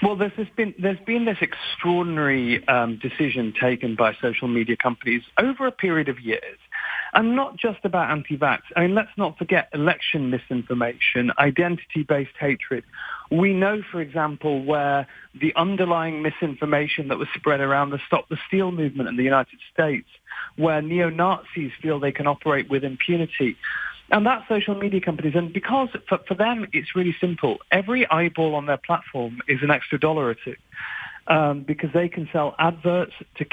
Well, 0.02 0.16
there's 0.16 0.32
been 0.56 0.76
there's 0.78 1.00
been 1.00 1.26
this 1.26 1.40
extraordinary 1.42 2.66
um, 2.68 2.98
decision 2.98 3.54
taken 3.60 3.96
by 3.96 4.14
social 4.22 4.48
media 4.48 4.78
companies 4.78 5.24
over 5.40 5.66
a 5.66 5.72
period 5.72 6.08
of 6.08 6.20
years 6.20 6.58
and 7.14 7.36
not 7.36 7.58
just 7.58 7.80
about 7.84 8.12
anti-vax. 8.12 8.62
I 8.76 8.82
mean, 8.82 8.96
let's 8.96 9.16
not 9.18 9.38
forget 9.38 9.70
election 9.74 10.30
misinformation, 10.30 11.32
identity-based 11.38 12.36
hatred. 12.40 12.84
We 13.32 13.54
know, 13.54 13.82
for 13.92 14.02
example, 14.02 14.64
where 14.64 15.08
the 15.40 15.54
underlying 15.56 16.22
misinformation 16.22 17.08
that 17.10 17.18
was 17.18 17.28
spread 17.36 17.60
around 17.60 17.90
the 17.90 18.00
Stop 18.08 18.30
the 18.30 18.38
Steal 18.48 18.72
movement 18.72 19.10
in 19.10 19.18
the 19.18 19.24
United 19.24 19.60
States, 19.74 20.08
where 20.56 20.82
neo-Nazis 20.82 21.72
feel 21.82 22.00
they 22.00 22.12
can 22.12 22.28
operate 22.28 22.70
with 22.70 22.84
impunity. 22.84 23.58
And 24.10 24.26
that's 24.26 24.48
social 24.48 24.76
media 24.76 25.02
companies. 25.02 25.36
And 25.36 25.52
because 25.52 25.90
for, 26.08 26.20
for 26.28 26.36
them, 26.36 26.68
it's 26.72 26.96
really 26.96 27.16
simple. 27.20 27.58
Every 27.72 28.10
eyeball 28.10 28.56
on 28.56 28.66
their 28.66 28.78
platform 28.78 29.42
is 29.48 29.62
an 29.62 29.72
extra 29.72 30.00
dollar 30.00 30.28
or 30.28 30.36
two 30.36 30.56
um, 31.28 31.64
because 31.64 31.92
they 31.94 32.10
can 32.10 32.28
sell 32.32 32.56
adverts 32.60 33.14
to, 33.36 33.46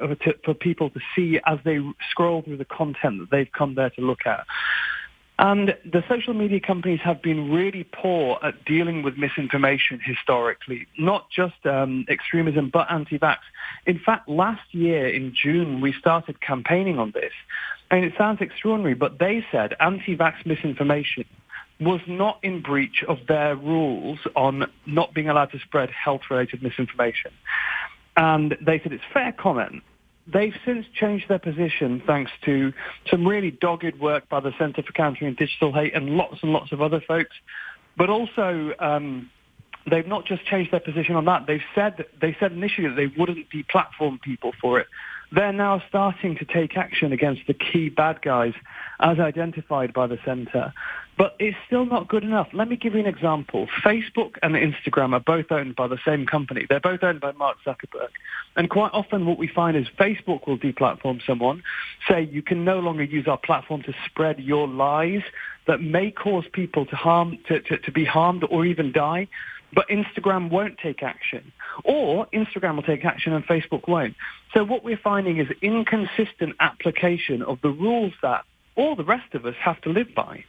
uh, 0.00 0.14
to, 0.14 0.34
for 0.44 0.54
people 0.54 0.90
to 0.90 1.00
see 1.14 1.38
as 1.46 1.58
they 1.64 1.78
scroll 2.10 2.42
through 2.42 2.56
the 2.56 2.64
content 2.64 3.20
that 3.20 3.30
they've 3.30 3.52
come 3.52 3.74
there 3.74 3.90
to 3.90 4.00
look 4.00 4.26
at. 4.26 4.46
And 5.40 5.76
the 5.84 6.02
social 6.08 6.34
media 6.34 6.58
companies 6.58 6.98
have 7.04 7.22
been 7.22 7.52
really 7.52 7.84
poor 7.84 8.40
at 8.42 8.64
dealing 8.64 9.04
with 9.04 9.16
misinformation 9.16 10.00
historically, 10.04 10.88
not 10.98 11.30
just 11.30 11.64
um, 11.64 12.06
extremism, 12.08 12.70
but 12.70 12.90
anti-vax. 12.90 13.38
In 13.86 14.00
fact, 14.00 14.28
last 14.28 14.74
year 14.74 15.06
in 15.06 15.32
June, 15.40 15.80
we 15.80 15.92
started 15.92 16.40
campaigning 16.40 16.98
on 16.98 17.12
this. 17.12 17.32
And 17.90 18.04
it 18.04 18.14
sounds 18.18 18.40
extraordinary, 18.40 18.94
but 18.94 19.20
they 19.20 19.46
said 19.52 19.74
anti-vax 19.78 20.44
misinformation 20.44 21.24
was 21.80 22.00
not 22.06 22.38
in 22.42 22.60
breach 22.60 23.04
of 23.06 23.18
their 23.28 23.54
rules 23.54 24.18
on 24.34 24.70
not 24.86 25.14
being 25.14 25.28
allowed 25.28 25.52
to 25.52 25.58
spread 25.60 25.90
health-related 25.90 26.62
misinformation. 26.62 27.30
And 28.16 28.56
they 28.60 28.80
said 28.80 28.92
it's 28.92 29.04
fair 29.12 29.32
comment. 29.32 29.82
They've 30.26 30.54
since 30.64 30.86
changed 30.92 31.28
their 31.28 31.38
position 31.38 32.02
thanks 32.06 32.32
to 32.44 32.72
some 33.10 33.26
really 33.26 33.50
dogged 33.50 33.98
work 33.98 34.28
by 34.28 34.40
the 34.40 34.52
Centre 34.58 34.82
for 34.82 34.92
Countering 34.92 35.34
Digital 35.34 35.72
Hate 35.72 35.94
and 35.94 36.10
lots 36.10 36.42
and 36.42 36.52
lots 36.52 36.72
of 36.72 36.82
other 36.82 37.00
folks. 37.00 37.34
But 37.96 38.10
also, 38.10 38.72
um, 38.78 39.30
they've 39.88 40.06
not 40.06 40.26
just 40.26 40.44
changed 40.44 40.72
their 40.72 40.80
position 40.80 41.14
on 41.14 41.24
that. 41.26 41.46
They've 41.46 41.60
said 41.74 42.04
they 42.20 42.36
said 42.38 42.52
initially 42.52 42.88
that 42.88 42.96
they 42.96 43.06
wouldn't 43.06 43.46
deplatform 43.50 44.20
people 44.20 44.52
for 44.60 44.80
it. 44.80 44.88
They're 45.32 45.52
now 45.52 45.82
starting 45.88 46.36
to 46.36 46.44
take 46.44 46.76
action 46.76 47.12
against 47.12 47.42
the 47.46 47.54
key 47.54 47.88
bad 47.88 48.22
guys 48.22 48.54
as 49.00 49.18
identified 49.18 49.92
by 49.92 50.06
the 50.06 50.18
center. 50.24 50.72
But 51.18 51.34
it's 51.40 51.56
still 51.66 51.84
not 51.84 52.06
good 52.06 52.22
enough. 52.22 52.48
Let 52.52 52.68
me 52.68 52.76
give 52.76 52.94
you 52.94 53.00
an 53.00 53.06
example. 53.06 53.66
Facebook 53.84 54.36
and 54.40 54.54
Instagram 54.54 55.12
are 55.12 55.20
both 55.20 55.50
owned 55.50 55.74
by 55.74 55.88
the 55.88 55.98
same 56.06 56.26
company. 56.26 56.64
They're 56.68 56.78
both 56.78 57.02
owned 57.02 57.20
by 57.20 57.32
Mark 57.32 57.58
Zuckerberg. 57.66 58.10
And 58.56 58.70
quite 58.70 58.92
often 58.92 59.26
what 59.26 59.36
we 59.36 59.48
find 59.48 59.76
is 59.76 59.86
Facebook 59.98 60.46
will 60.46 60.58
deplatform 60.58 61.20
someone, 61.26 61.64
say 62.08 62.22
you 62.22 62.40
can 62.40 62.64
no 62.64 62.78
longer 62.78 63.02
use 63.02 63.26
our 63.26 63.36
platform 63.36 63.82
to 63.82 63.94
spread 64.06 64.38
your 64.38 64.68
lies 64.68 65.22
that 65.66 65.82
may 65.82 66.12
cause 66.12 66.44
people 66.52 66.86
to 66.86 66.96
harm, 66.96 67.36
to, 67.48 67.60
to, 67.62 67.78
to 67.78 67.92
be 67.92 68.04
harmed 68.04 68.44
or 68.48 68.64
even 68.64 68.92
die. 68.92 69.26
But 69.72 69.88
Instagram 69.88 70.50
won't 70.50 70.78
take 70.78 71.02
action. 71.02 71.52
Or 71.84 72.26
Instagram 72.32 72.76
will 72.76 72.82
take 72.82 73.04
action 73.04 73.32
and 73.32 73.46
Facebook 73.46 73.86
won't. 73.86 74.14
So 74.54 74.64
what 74.64 74.82
we're 74.82 74.96
finding 74.96 75.38
is 75.38 75.48
inconsistent 75.60 76.56
application 76.60 77.42
of 77.42 77.60
the 77.60 77.68
rules 77.70 78.12
that 78.22 78.44
all 78.76 78.96
the 78.96 79.04
rest 79.04 79.34
of 79.34 79.44
us 79.44 79.54
have 79.60 79.80
to 79.82 79.90
live 79.90 80.14
by. 80.14 80.44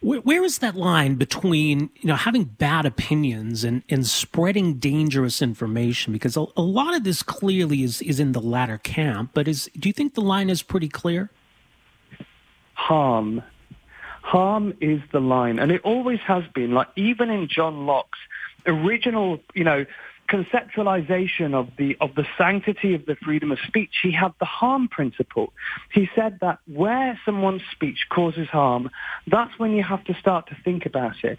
Where, 0.00 0.20
where 0.20 0.44
is 0.44 0.58
that 0.58 0.76
line 0.76 1.14
between 1.16 1.90
you 1.96 2.08
know 2.08 2.16
having 2.16 2.44
bad 2.44 2.86
opinions 2.86 3.64
and, 3.64 3.82
and 3.88 4.06
spreading 4.06 4.74
dangerous 4.74 5.42
information? 5.42 6.12
Because 6.12 6.36
a, 6.36 6.46
a 6.56 6.62
lot 6.62 6.96
of 6.96 7.04
this 7.04 7.22
clearly 7.22 7.82
is 7.82 8.00
is 8.02 8.18
in 8.18 8.32
the 8.32 8.40
latter 8.40 8.78
camp. 8.78 9.30
But 9.34 9.46
is 9.46 9.68
do 9.78 9.88
you 9.88 9.92
think 9.92 10.14
the 10.14 10.22
line 10.22 10.50
is 10.50 10.62
pretty 10.62 10.88
clear? 10.88 11.30
Harm, 12.74 13.42
harm 14.30 14.74
is 14.80 15.00
the 15.10 15.20
line, 15.20 15.58
and 15.58 15.72
it 15.72 15.80
always 15.82 16.20
has 16.20 16.44
been. 16.54 16.72
Like 16.72 16.88
even 16.94 17.30
in 17.30 17.48
John 17.48 17.86
Locke's 17.86 18.18
original, 18.64 19.40
you 19.54 19.64
know, 19.64 19.86
conceptualization 20.28 21.52
of 21.54 21.68
the 21.76 21.96
of 22.00 22.14
the 22.14 22.24
sanctity 22.38 22.94
of 22.94 23.04
the 23.06 23.16
freedom 23.16 23.50
of 23.50 23.58
speech, 23.66 23.90
he 24.02 24.12
had 24.12 24.32
the 24.38 24.44
harm 24.44 24.86
principle. 24.86 25.52
He 25.92 26.08
said 26.14 26.38
that 26.42 26.60
where 26.66 27.18
someone's 27.24 27.62
speech 27.72 28.06
causes 28.08 28.48
harm, 28.48 28.90
that's 29.26 29.58
when 29.58 29.72
you 29.72 29.82
have 29.82 30.04
to 30.04 30.14
start 30.14 30.46
to 30.50 30.56
think 30.64 30.86
about 30.86 31.24
it. 31.24 31.36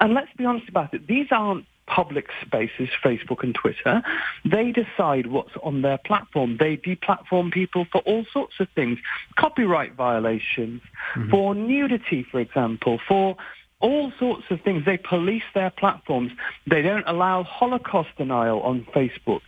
And 0.00 0.12
let's 0.12 0.32
be 0.36 0.44
honest 0.44 0.68
about 0.68 0.92
it, 0.92 1.06
these 1.06 1.28
aren't 1.30 1.64
public 1.86 2.28
spaces, 2.44 2.88
Facebook 3.02 3.42
and 3.42 3.54
Twitter. 3.54 4.02
They 4.44 4.72
decide 4.72 5.26
what's 5.26 5.54
on 5.62 5.82
their 5.82 5.98
platform. 5.98 6.56
They 6.58 6.76
deplatform 6.76 7.52
people 7.52 7.86
for 7.90 8.00
all 8.02 8.24
sorts 8.32 8.54
of 8.60 8.68
things. 8.74 8.98
Copyright 9.36 9.94
violations, 9.94 10.82
mm-hmm. 11.14 11.30
for 11.30 11.54
nudity, 11.54 12.26
for 12.30 12.40
example, 12.40 12.98
for 13.06 13.36
all 13.80 14.12
sorts 14.18 14.44
of 14.50 14.60
things. 14.62 14.84
They 14.86 14.96
police 14.96 15.42
their 15.54 15.70
platforms. 15.70 16.32
They 16.66 16.80
don't 16.80 17.04
allow 17.06 17.42
Holocaust 17.42 18.08
denial 18.16 18.60
on 18.62 18.86
Facebook, 18.94 19.42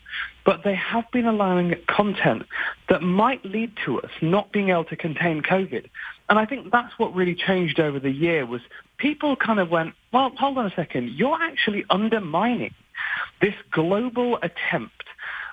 but 0.44 0.62
they 0.62 0.74
have 0.74 1.10
been 1.10 1.26
allowing 1.26 1.74
content 1.88 2.42
that 2.90 3.02
might 3.02 3.44
lead 3.44 3.72
to 3.86 4.00
us 4.02 4.10
not 4.20 4.52
being 4.52 4.68
able 4.68 4.84
to 4.84 4.96
contain 4.96 5.42
COVID. 5.42 5.88
And 6.28 6.38
I 6.38 6.44
think 6.44 6.70
that's 6.70 6.98
what 6.98 7.14
really 7.14 7.34
changed 7.34 7.80
over 7.80 7.98
the 7.98 8.10
year 8.10 8.44
was 8.44 8.60
people 8.98 9.36
kind 9.36 9.60
of 9.60 9.70
went, 9.70 9.94
well, 10.12 10.30
hold 10.36 10.58
on 10.58 10.66
a 10.66 10.74
second. 10.74 11.10
You're 11.10 11.40
actually 11.40 11.84
undermining 11.90 12.74
this 13.40 13.54
global 13.70 14.38
attempt 14.42 15.04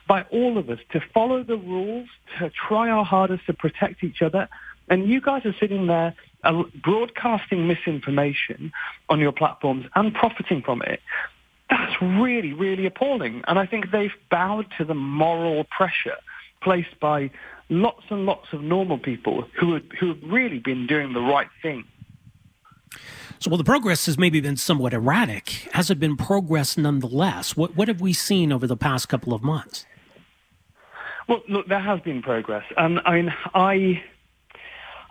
by 0.07 0.23
all 0.23 0.57
of 0.57 0.69
us 0.69 0.79
to 0.91 1.01
follow 1.13 1.43
the 1.43 1.57
rules, 1.57 2.07
to 2.39 2.49
try 2.49 2.89
our 2.89 3.05
hardest 3.05 3.45
to 3.45 3.53
protect 3.53 4.03
each 4.03 4.21
other. 4.21 4.49
And 4.89 5.07
you 5.07 5.21
guys 5.21 5.45
are 5.45 5.55
sitting 5.59 5.87
there 5.87 6.13
uh, 6.43 6.63
broadcasting 6.81 7.67
misinformation 7.67 8.71
on 9.09 9.19
your 9.19 9.31
platforms 9.31 9.85
and 9.95 10.13
profiting 10.13 10.61
from 10.61 10.81
it, 10.81 10.99
that's 11.69 12.01
really, 12.01 12.53
really 12.53 12.85
appalling. 12.85 13.43
And 13.47 13.57
I 13.57 13.65
think 13.65 13.91
they've 13.91 14.13
bowed 14.29 14.67
to 14.77 14.85
the 14.85 14.93
moral 14.93 15.63
pressure 15.63 16.17
placed 16.61 16.99
by 16.99 17.31
lots 17.69 18.03
and 18.09 18.25
lots 18.25 18.47
of 18.51 18.61
normal 18.61 18.97
people 18.97 19.45
who, 19.59 19.79
who 19.99 20.09
have 20.09 20.23
really 20.23 20.59
been 20.59 20.85
doing 20.85 21.13
the 21.13 21.21
right 21.21 21.47
thing. 21.61 21.85
So, 23.43 23.49
well, 23.49 23.57
the 23.57 23.65
progress 23.65 24.05
has 24.05 24.17
maybe 24.17 24.39
been 24.39 24.55
somewhat 24.55 24.93
erratic. 24.93 25.49
Has 25.73 25.91
it 25.91 25.99
been 25.99 26.15
progress 26.15 26.77
nonetheless? 26.77 27.57
What, 27.57 27.75
what 27.75 27.89
have 27.89 27.99
we 27.99 28.13
seen 28.13 28.53
over 28.53 28.65
the 28.65 28.77
past 28.77 29.09
couple 29.09 29.33
of 29.33 29.43
months? 29.43 29.85
Well, 31.27 31.41
look, 31.49 31.67
there 31.67 31.81
has 31.81 31.99
been 31.99 32.21
progress. 32.21 32.63
Um, 32.77 33.01
I 33.03 33.15
mean, 33.15 33.33
I 33.53 34.01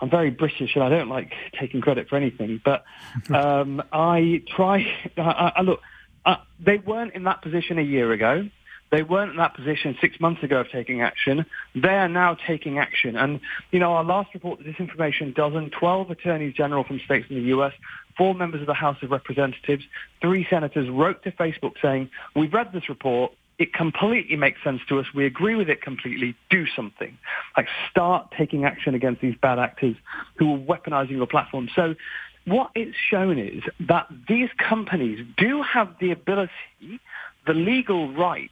I'm 0.01 0.09
very 0.09 0.31
British 0.31 0.75
and 0.75 0.83
I 0.83 0.89
don't 0.89 1.11
like 1.11 1.31
taking 1.61 1.83
credit 1.83 2.09
for 2.09 2.17
anything, 2.17 2.59
but 2.65 2.85
um, 3.35 3.83
I 3.93 4.43
try. 4.49 4.79
I, 5.19 5.53
I 5.57 5.61
look, 5.61 5.83
uh, 6.25 6.37
they 6.59 6.79
weren't 6.79 7.13
in 7.13 7.25
that 7.25 7.43
position 7.43 7.79
a 7.79 7.83
year 7.83 8.13
ago. 8.13 8.49
They 8.93 9.03
weren't 9.03 9.31
in 9.31 9.37
that 9.39 9.55
position 9.55 9.97
six 10.03 10.21
months 10.21 10.43
ago 10.43 10.61
of 10.61 10.71
taking 10.71 11.01
action. 11.01 11.47
They 11.75 11.89
are 11.89 12.11
now 12.11 12.37
taking 12.47 12.79
action. 12.79 13.17
And, 13.17 13.41
you 13.71 13.79
know, 13.79 13.95
our 13.95 14.05
last 14.05 14.35
report, 14.35 14.59
the 14.59 14.71
disinformation 14.71 15.35
dozen, 15.35 15.71
12 15.71 16.11
attorneys 16.11 16.55
general 16.55 16.85
from 16.85 17.01
states 17.01 17.27
in 17.31 17.37
the 17.37 17.43
U.S., 17.45 17.73
four 18.17 18.35
members 18.35 18.61
of 18.61 18.67
the 18.67 18.75
House 18.75 18.97
of 19.03 19.11
Representatives, 19.11 19.85
three 20.21 20.47
senators 20.49 20.89
wrote 20.89 21.23
to 21.25 21.33
Facebook 21.33 21.73
saying, 21.81 22.11
we've 22.35 22.53
read 22.53 22.73
this 22.73 22.89
report. 22.89 23.33
It 23.59 23.73
completely 23.73 24.37
makes 24.37 24.63
sense 24.65 24.81
to 24.89 24.99
us. 24.99 25.07
We 25.15 25.27
agree 25.27 25.55
with 25.55 25.69
it 25.69 25.83
completely. 25.83 26.35
Do 26.51 26.67
something. 26.75 27.17
Like 27.57 27.69
start 27.91 28.33
taking 28.37 28.65
action 28.65 28.95
against 28.95 29.21
these 29.21 29.37
bad 29.41 29.59
actors 29.59 29.95
who 30.37 30.55
are 30.55 30.59
weaponizing 30.59 31.13
your 31.13 31.27
platform. 31.27 31.69
So 31.77 31.95
what 32.45 32.71
it's 32.75 32.97
shown 33.11 33.39
is 33.39 33.63
that 33.81 34.09
these 34.29 34.49
companies 34.59 35.25
do 35.37 35.63
have 35.63 35.95
the 36.01 36.11
ability, 36.11 36.51
the 37.47 37.55
legal 37.55 38.13
right, 38.15 38.51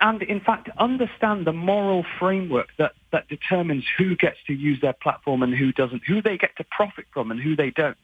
and 0.00 0.22
in 0.22 0.40
fact 0.40 0.68
understand 0.78 1.46
the 1.46 1.52
moral 1.52 2.04
framework 2.18 2.68
that, 2.78 2.92
that 3.12 3.28
determines 3.28 3.84
who 3.96 4.16
gets 4.16 4.36
to 4.46 4.52
use 4.52 4.80
their 4.82 4.92
platform 4.92 5.42
and 5.42 5.54
who 5.54 5.72
doesn't, 5.72 6.02
who 6.06 6.20
they 6.20 6.36
get 6.36 6.54
to 6.58 6.64
profit 6.64 7.06
from 7.12 7.30
and 7.30 7.40
who 7.40 7.56
they 7.56 7.70
don't. 7.70 7.96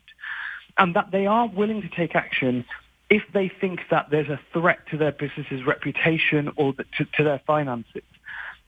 And 0.78 0.94
that 0.96 1.10
they 1.10 1.26
are 1.26 1.48
willing 1.48 1.82
to 1.82 1.88
take 1.88 2.14
action 2.14 2.64
if 3.10 3.22
they 3.34 3.48
think 3.48 3.80
that 3.90 4.08
there's 4.10 4.28
a 4.28 4.40
threat 4.52 4.78
to 4.90 4.96
their 4.96 5.12
business's 5.12 5.66
reputation 5.66 6.50
or 6.56 6.72
to, 6.72 7.04
to 7.16 7.22
their 7.22 7.40
finances. 7.46 8.02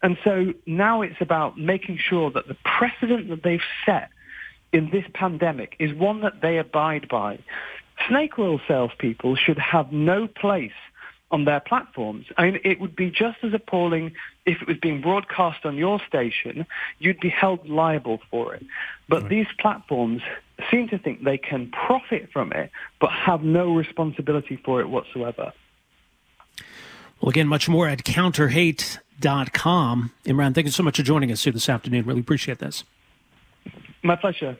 And 0.03 0.19
so 0.23 0.53
now 0.67 1.01
it's 1.01 1.21
about 1.21 1.59
making 1.59 1.97
sure 1.99 2.31
that 2.31 2.47
the 2.47 2.57
precedent 2.62 3.31
that 3.31 3.43
they've 3.43 3.62
set 3.87 4.11
in 4.71 4.90
this 4.90 5.05
pandemic 5.14 5.77
is 5.79 5.95
one 5.95 6.21
that 6.21 6.43
they 6.43 6.59
abide 6.59 7.09
by. 7.09 7.38
Snake 8.09 8.38
oil 8.38 8.61
salespeople 8.69 9.37
should 9.37 9.59
have 9.59 9.93
no 9.93 10.27
place 10.27 10.73
on 11.30 11.44
their 11.44 11.60
platforms. 11.60 12.26
I 12.37 12.44
mean, 12.44 12.60
it 12.64 12.80
would 12.80 12.94
be 12.94 13.10
just 13.10 13.38
as 13.42 13.54
appalling 13.54 14.12
if 14.46 14.62
it 14.62 14.68
was 14.68 14.76
being 14.76 15.00
broadcast 15.00 15.64
on 15.64 15.76
your 15.76 16.00
station. 16.06 16.66
You'd 16.98 17.20
be 17.20 17.28
held 17.28 17.68
liable 17.68 18.20
for 18.30 18.54
it. 18.54 18.64
But 19.08 19.22
right. 19.22 19.30
these 19.30 19.46
platforms 19.58 20.22
seem 20.70 20.88
to 20.88 20.98
think 20.98 21.24
they 21.24 21.38
can 21.38 21.70
profit 21.70 22.30
from 22.32 22.52
it, 22.52 22.70
but 23.00 23.10
have 23.10 23.42
no 23.42 23.74
responsibility 23.74 24.56
for 24.64 24.80
it 24.80 24.88
whatsoever. 24.88 25.52
Well, 27.20 27.30
again, 27.30 27.48
much 27.48 27.68
more 27.68 27.88
at 27.88 28.04
counterhate.com. 28.04 30.12
Imran, 30.24 30.54
thank 30.54 30.66
you 30.66 30.70
so 30.70 30.82
much 30.82 30.98
for 30.98 31.02
joining 31.02 31.32
us 31.32 31.42
here 31.42 31.52
this 31.52 31.68
afternoon. 31.68 32.04
Really 32.04 32.20
appreciate 32.20 32.58
this. 32.58 32.84
My 34.02 34.16
pleasure. 34.16 34.58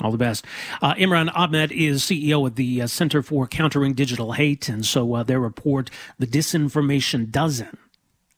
All 0.00 0.10
the 0.10 0.18
best. 0.18 0.44
Uh, 0.80 0.94
Imran 0.94 1.30
Ahmed 1.34 1.72
is 1.72 2.02
CEO 2.02 2.46
of 2.46 2.54
the 2.56 2.82
uh, 2.82 2.86
Center 2.86 3.22
for 3.22 3.46
Countering 3.46 3.92
Digital 3.94 4.32
Hate. 4.32 4.68
And 4.68 4.84
so 4.84 5.14
uh, 5.14 5.22
their 5.22 5.40
report, 5.40 5.90
The 6.18 6.26
Disinformation 6.26 7.30
Dozen, 7.30 7.76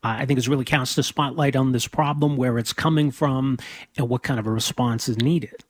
I 0.03 0.27
think 0.27 0.39
has 0.39 0.49
really 0.49 0.65
cast 0.65 0.99
a 0.99 1.03
spotlight 1.03 1.55
on 1.55 1.73
this 1.73 1.87
problem, 1.87 2.37
where 2.37 2.59
it's 2.59 2.73
coming 2.73 3.11
from, 3.13 3.59
and 3.97 4.09
what 4.09 4.25
kind 4.25 4.41
of 4.41 4.47
a 4.47 4.51
response 4.51 5.09
is 5.09 5.17
needed. 5.19 5.63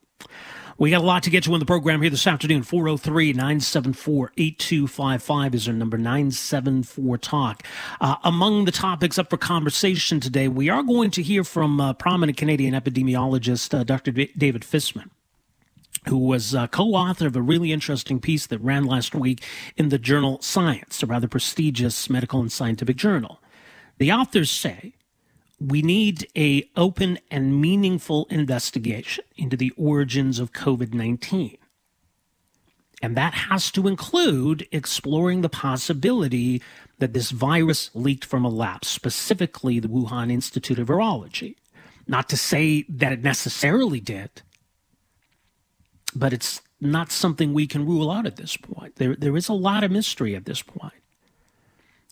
We 0.78 0.90
got 0.90 1.02
a 1.02 1.04
lot 1.04 1.22
to 1.24 1.30
get 1.30 1.44
to 1.44 1.54
in 1.54 1.60
the 1.60 1.66
program 1.66 2.00
here 2.00 2.10
this 2.10 2.26
afternoon. 2.26 2.62
403 2.62 3.34
974 3.34 4.32
8255 4.36 5.54
is 5.54 5.68
our 5.68 5.74
number 5.74 5.98
974 5.98 7.18
Talk. 7.18 7.62
Uh, 8.00 8.16
among 8.24 8.64
the 8.64 8.72
topics 8.72 9.18
up 9.18 9.28
for 9.28 9.36
conversation 9.36 10.18
today, 10.18 10.48
we 10.48 10.70
are 10.70 10.82
going 10.82 11.10
to 11.10 11.22
hear 11.22 11.44
from 11.44 11.80
uh, 11.80 11.92
prominent 11.92 12.38
Canadian 12.38 12.74
epidemiologist 12.74 13.78
uh, 13.78 13.84
Dr. 13.84 14.12
D- 14.12 14.32
David 14.36 14.62
Fisman 14.62 15.10
who 16.08 16.18
was 16.18 16.54
uh, 16.54 16.66
co-author 16.66 17.26
of 17.26 17.36
a 17.36 17.42
really 17.42 17.72
interesting 17.72 18.20
piece 18.20 18.46
that 18.46 18.58
ran 18.58 18.84
last 18.84 19.14
week 19.14 19.42
in 19.76 19.88
the 19.88 19.98
journal 19.98 20.40
Science, 20.42 21.02
a 21.02 21.06
rather 21.06 21.28
prestigious 21.28 22.10
medical 22.10 22.40
and 22.40 22.50
scientific 22.50 22.96
journal. 22.96 23.40
The 23.98 24.12
authors 24.12 24.50
say 24.50 24.94
we 25.60 25.80
need 25.82 26.26
a 26.36 26.68
open 26.76 27.18
and 27.30 27.60
meaningful 27.60 28.26
investigation 28.30 29.24
into 29.36 29.56
the 29.56 29.72
origins 29.76 30.40
of 30.40 30.52
COVID-19. 30.52 31.58
And 33.00 33.16
that 33.16 33.34
has 33.34 33.70
to 33.72 33.88
include 33.88 34.66
exploring 34.70 35.40
the 35.40 35.48
possibility 35.48 36.62
that 36.98 37.12
this 37.12 37.30
virus 37.30 37.90
leaked 37.94 38.24
from 38.24 38.44
a 38.44 38.48
lab, 38.48 38.84
specifically 38.84 39.80
the 39.80 39.88
Wuhan 39.88 40.30
Institute 40.30 40.78
of 40.78 40.88
Virology. 40.88 41.56
Not 42.06 42.28
to 42.28 42.36
say 42.36 42.84
that 42.88 43.12
it 43.12 43.22
necessarily 43.22 44.00
did, 44.00 44.42
but 46.14 46.32
it's 46.32 46.60
not 46.80 47.12
something 47.12 47.52
we 47.52 47.66
can 47.66 47.86
rule 47.86 48.10
out 48.10 48.26
at 48.26 48.36
this 48.36 48.56
point. 48.56 48.96
There, 48.96 49.14
there 49.14 49.36
is 49.36 49.48
a 49.48 49.54
lot 49.54 49.84
of 49.84 49.90
mystery 49.90 50.34
at 50.34 50.44
this 50.44 50.62
point. 50.62 50.94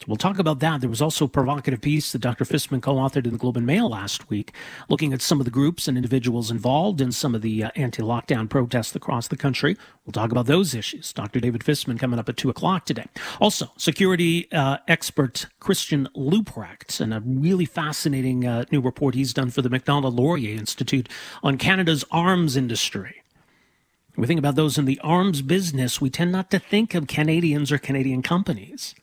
So 0.00 0.06
we'll 0.08 0.16
talk 0.16 0.38
about 0.38 0.60
that. 0.60 0.80
There 0.80 0.88
was 0.88 1.02
also 1.02 1.26
a 1.26 1.28
provocative 1.28 1.82
piece 1.82 2.12
that 2.12 2.20
Dr. 2.20 2.46
Fisman 2.46 2.80
co 2.80 2.94
authored 2.94 3.26
in 3.26 3.32
the 3.32 3.38
Globe 3.38 3.58
and 3.58 3.66
Mail 3.66 3.90
last 3.90 4.30
week, 4.30 4.54
looking 4.88 5.12
at 5.12 5.20
some 5.20 5.42
of 5.42 5.44
the 5.44 5.50
groups 5.50 5.86
and 5.86 5.98
individuals 5.98 6.50
involved 6.50 7.02
in 7.02 7.12
some 7.12 7.34
of 7.34 7.42
the 7.42 7.64
uh, 7.64 7.70
anti 7.76 8.02
lockdown 8.02 8.48
protests 8.48 8.96
across 8.96 9.28
the 9.28 9.36
country. 9.36 9.76
We'll 10.06 10.12
talk 10.12 10.32
about 10.32 10.46
those 10.46 10.74
issues. 10.74 11.12
Dr. 11.12 11.38
David 11.38 11.60
Fisman 11.60 11.98
coming 11.98 12.18
up 12.18 12.30
at 12.30 12.38
2 12.38 12.48
o'clock 12.48 12.86
today. 12.86 13.08
Also, 13.42 13.72
security 13.76 14.50
uh, 14.52 14.78
expert 14.88 15.44
Christian 15.58 16.08
Leuprecht, 16.16 16.98
and 16.98 17.12
a 17.12 17.20
really 17.20 17.66
fascinating 17.66 18.46
uh, 18.46 18.64
new 18.72 18.80
report 18.80 19.14
he's 19.14 19.34
done 19.34 19.50
for 19.50 19.60
the 19.60 19.68
Macdonald 19.68 20.14
Laurier 20.14 20.56
Institute 20.56 21.10
on 21.42 21.58
Canada's 21.58 22.06
arms 22.10 22.56
industry. 22.56 23.20
We 24.20 24.26
think 24.26 24.38
about 24.38 24.54
those 24.54 24.76
in 24.76 24.84
the 24.84 25.00
arms 25.00 25.40
business, 25.40 26.00
we 26.00 26.10
tend 26.10 26.30
not 26.30 26.50
to 26.50 26.58
think 26.58 26.94
of 26.94 27.06
Canadians 27.06 27.72
or 27.72 27.78
Canadian 27.78 28.22
companies. 28.22 28.94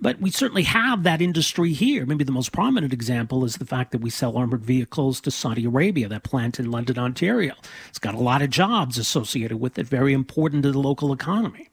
But 0.00 0.20
we 0.20 0.30
certainly 0.30 0.64
have 0.64 1.02
that 1.02 1.20
industry 1.20 1.72
here. 1.72 2.06
Maybe 2.06 2.24
the 2.24 2.32
most 2.32 2.52
prominent 2.52 2.92
example 2.92 3.44
is 3.44 3.56
the 3.56 3.66
fact 3.66 3.90
that 3.92 4.00
we 4.00 4.10
sell 4.10 4.36
armored 4.36 4.64
vehicles 4.64 5.20
to 5.22 5.30
Saudi 5.30 5.64
Arabia, 5.64 6.08
that 6.08 6.22
plant 6.22 6.60
in 6.60 6.70
London, 6.70 6.98
Ontario. 6.98 7.54
It's 7.88 7.98
got 7.98 8.14
a 8.14 8.20
lot 8.20 8.42
of 8.42 8.50
jobs 8.50 8.98
associated 8.98 9.58
with 9.58 9.78
it, 9.78 9.86
very 9.86 10.12
important 10.12 10.62
to 10.64 10.72
the 10.72 10.78
local 10.78 11.12
economy. 11.12 11.68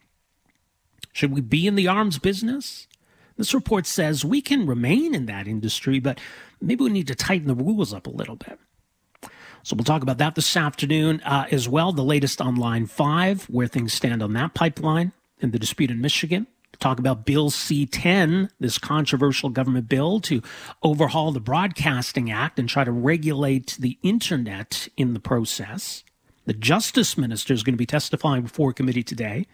Should 1.13 1.34
we 1.34 1.41
be 1.41 1.67
in 1.67 1.76
the 1.76 1.88
arms 1.88 2.20
business? 2.20 2.88
This 3.38 3.54
report 3.54 3.86
says 3.86 4.24
we 4.24 4.41
can 4.41 4.65
remain 4.65 5.13
in 5.13 5.26
that 5.26 5.48
industry, 5.48 6.00
but 6.00 6.20
maybe 6.62 6.84
we 6.84 6.89
need 6.89 7.08
to 7.08 7.15
tighten 7.15 7.48
the 7.48 7.56
rules 7.56 7.94
up 7.94 8.08
a 8.08 8.12
little 8.12 8.38
bit. 8.38 8.60
So 9.63 9.76
we'll 9.76 9.84
talk 9.84 10.02
about 10.04 10.17
that 10.17 10.36
this 10.36 10.58
afternoon 10.58 11.21
uh, 11.21 11.45
as 11.52 11.69
well. 11.69 11.91
The 11.91 12.04
latest 12.04 12.41
on 12.41 12.56
Line 12.56 12.88
5, 12.88 13.45
where 13.45 13.67
things 13.67 13.93
stand 13.93 14.24
on 14.24 14.34
that 14.34 14.54
pipeline 14.54 15.12
and 15.41 15.52
the 15.52 15.60
dispute 15.60 15.91
in 15.91 16.02
Michigan 16.02 16.47
talk 16.82 17.00
about 17.00 17.26
Bill 17.26 17.50
C 17.50 17.86
10, 17.86 18.50
this 18.60 18.78
controversial 18.78 19.50
government 19.50 19.88
bill 19.88 20.19
to 20.21 20.41
overhaul 20.84 21.32
the 21.32 21.39
Broadcasting 21.39 22.32
Act 22.32 22.60
and 22.60 22.67
try 22.67 22.84
to 22.84 22.91
regulate 22.91 23.78
the 23.80 23.97
internet 24.04 24.89
in 24.97 25.13
the 25.13 25.19
process. 25.19 26.04
The 26.45 26.54
Justice 26.54 27.17
Minister 27.17 27.54
is 27.54 27.63
going 27.63 27.76
to 27.76 27.78
be 27.78 27.86
testifying 27.86 28.41
before 28.41 28.71
a 28.71 28.74
committee 28.74 29.04
today 29.04 29.45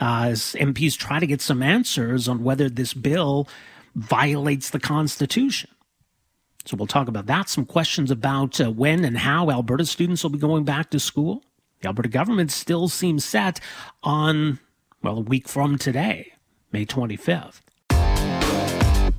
uh, 0.00 0.26
as 0.28 0.54
MPs 0.58 0.96
try 0.96 1.18
to 1.18 1.26
get 1.26 1.40
some 1.40 1.62
answers 1.62 2.28
on 2.28 2.44
whether 2.44 2.70
this 2.70 2.94
bill 2.94 3.48
violates 3.94 4.70
the 4.70 4.80
Constitution. 4.80 5.70
So 6.68 6.76
we'll 6.76 6.86
talk 6.86 7.08
about 7.08 7.24
that. 7.24 7.48
Some 7.48 7.64
questions 7.64 8.10
about 8.10 8.60
uh, 8.60 8.70
when 8.70 9.02
and 9.02 9.16
how 9.16 9.50
Alberta 9.50 9.86
students 9.86 10.22
will 10.22 10.28
be 10.28 10.38
going 10.38 10.64
back 10.64 10.90
to 10.90 11.00
school. 11.00 11.42
The 11.80 11.88
Alberta 11.88 12.10
government 12.10 12.52
still 12.52 12.88
seems 12.88 13.24
set 13.24 13.58
on 14.02 14.60
well, 15.02 15.16
a 15.16 15.22
week 15.22 15.48
from 15.48 15.78
today, 15.78 16.34
May 16.70 16.84
25th. 16.84 17.62
I 17.90 19.12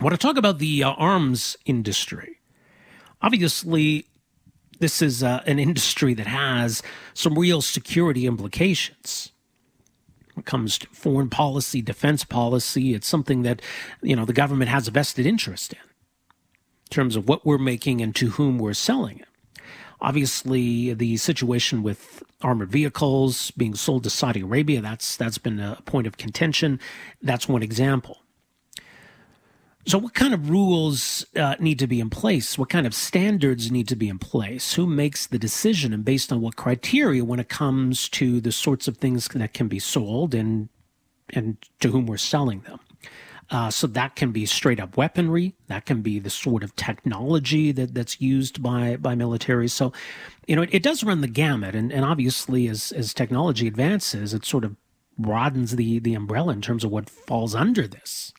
want 0.00 0.12
to 0.12 0.18
talk 0.18 0.36
about 0.36 0.60
the 0.60 0.84
uh, 0.84 0.92
arms 0.92 1.56
industry. 1.64 2.38
Obviously, 3.22 4.06
this 4.78 5.02
is 5.02 5.24
uh, 5.24 5.42
an 5.46 5.58
industry 5.58 6.14
that 6.14 6.28
has 6.28 6.80
some 7.12 7.36
real 7.36 7.60
security 7.60 8.24
implications. 8.24 9.31
It 10.36 10.46
comes 10.46 10.78
to 10.78 10.86
foreign 10.88 11.28
policy, 11.28 11.82
defense 11.82 12.24
policy, 12.24 12.94
it's 12.94 13.06
something 13.06 13.42
that, 13.42 13.60
you 14.02 14.16
know, 14.16 14.24
the 14.24 14.32
government 14.32 14.70
has 14.70 14.88
a 14.88 14.90
vested 14.90 15.26
interest 15.26 15.74
in, 15.74 15.78
in 15.78 16.90
terms 16.90 17.16
of 17.16 17.28
what 17.28 17.44
we're 17.44 17.58
making 17.58 18.00
and 18.00 18.14
to 18.16 18.30
whom 18.30 18.58
we're 18.58 18.72
selling 18.72 19.18
it. 19.18 19.28
Obviously, 20.00 20.94
the 20.94 21.16
situation 21.16 21.82
with 21.82 22.22
armored 22.40 22.70
vehicles 22.70 23.52
being 23.52 23.74
sold 23.74 24.02
to 24.04 24.10
Saudi 24.10 24.40
Arabia, 24.40 24.80
that's, 24.80 25.16
that's 25.16 25.38
been 25.38 25.60
a 25.60 25.80
point 25.84 26.06
of 26.06 26.16
contention. 26.16 26.80
That's 27.20 27.46
one 27.46 27.62
example. 27.62 28.21
So, 29.84 29.98
what 29.98 30.14
kind 30.14 30.32
of 30.32 30.48
rules 30.48 31.26
uh, 31.34 31.56
need 31.58 31.80
to 31.80 31.88
be 31.88 31.98
in 31.98 32.08
place? 32.08 32.56
What 32.56 32.70
kind 32.70 32.86
of 32.86 32.94
standards 32.94 33.72
need 33.72 33.88
to 33.88 33.96
be 33.96 34.08
in 34.08 34.18
place? 34.18 34.74
Who 34.74 34.86
makes 34.86 35.26
the 35.26 35.38
decision 35.38 35.92
and 35.92 36.04
based 36.04 36.32
on 36.32 36.40
what 36.40 36.54
criteria 36.54 37.24
when 37.24 37.40
it 37.40 37.48
comes 37.48 38.08
to 38.10 38.40
the 38.40 38.52
sorts 38.52 38.86
of 38.86 38.98
things 38.98 39.26
that 39.28 39.54
can 39.54 39.66
be 39.66 39.80
sold 39.80 40.34
and, 40.34 40.68
and 41.30 41.56
to 41.80 41.90
whom 41.90 42.06
we're 42.06 42.16
selling 42.16 42.60
them? 42.60 42.78
Uh, 43.50 43.70
so 43.70 43.88
that 43.88 44.14
can 44.14 44.30
be 44.30 44.46
straight 44.46 44.78
up 44.78 44.96
weaponry. 44.96 45.54
That 45.66 45.84
can 45.84 46.00
be 46.00 46.20
the 46.20 46.30
sort 46.30 46.62
of 46.62 46.76
technology 46.76 47.72
that, 47.72 47.92
that's 47.92 48.20
used 48.20 48.62
by 48.62 48.96
by 48.96 49.14
militaries. 49.14 49.72
So, 49.72 49.92
you 50.46 50.54
know, 50.54 50.62
it, 50.62 50.70
it 50.72 50.82
does 50.84 51.02
run 51.02 51.22
the 51.22 51.28
gamut. 51.28 51.74
And, 51.74 51.92
and 51.92 52.04
obviously, 52.04 52.68
as 52.68 52.92
as 52.92 53.12
technology 53.12 53.66
advances, 53.66 54.32
it 54.32 54.44
sort 54.44 54.64
of 54.64 54.76
broadens 55.18 55.74
the 55.74 55.98
the 55.98 56.14
umbrella 56.14 56.52
in 56.52 56.62
terms 56.62 56.84
of 56.84 56.92
what 56.92 57.10
falls 57.10 57.54
under 57.54 57.88
this. 57.88 58.32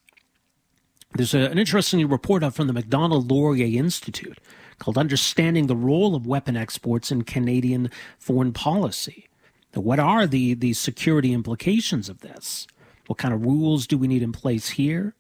There's 1.15 1.36
a, 1.36 1.49
an 1.52 1.60
interesting 1.60 2.08
report 2.10 2.43
out 2.43 2.56
from 2.56 2.67
the 2.67 2.73
Macdonald 2.73 3.30
Laurier 3.30 3.78
Institute 3.78 4.39
called 4.80 4.97
"Understanding 4.97 5.67
the 5.67 5.76
Role 5.76 6.15
of 6.15 6.26
Weapon 6.26 6.58
Exports 6.58 7.12
in 7.12 7.23
Canadian 7.23 7.91
Foreign 8.17 8.52
Policy." 8.52 9.28
What 9.73 9.99
are 9.99 10.28
the 10.28 10.54
the 10.54 10.73
security 10.73 11.34
implications 11.34 12.10
of 12.10 12.21
this? 12.21 12.67
What 13.08 13.19
kind 13.19 13.34
of 13.34 13.45
rules 13.45 13.86
do 13.86 13.97
we 13.97 14.08
need 14.08 14.23
in 14.23 14.32
place 14.32 14.69
here? 14.69 15.15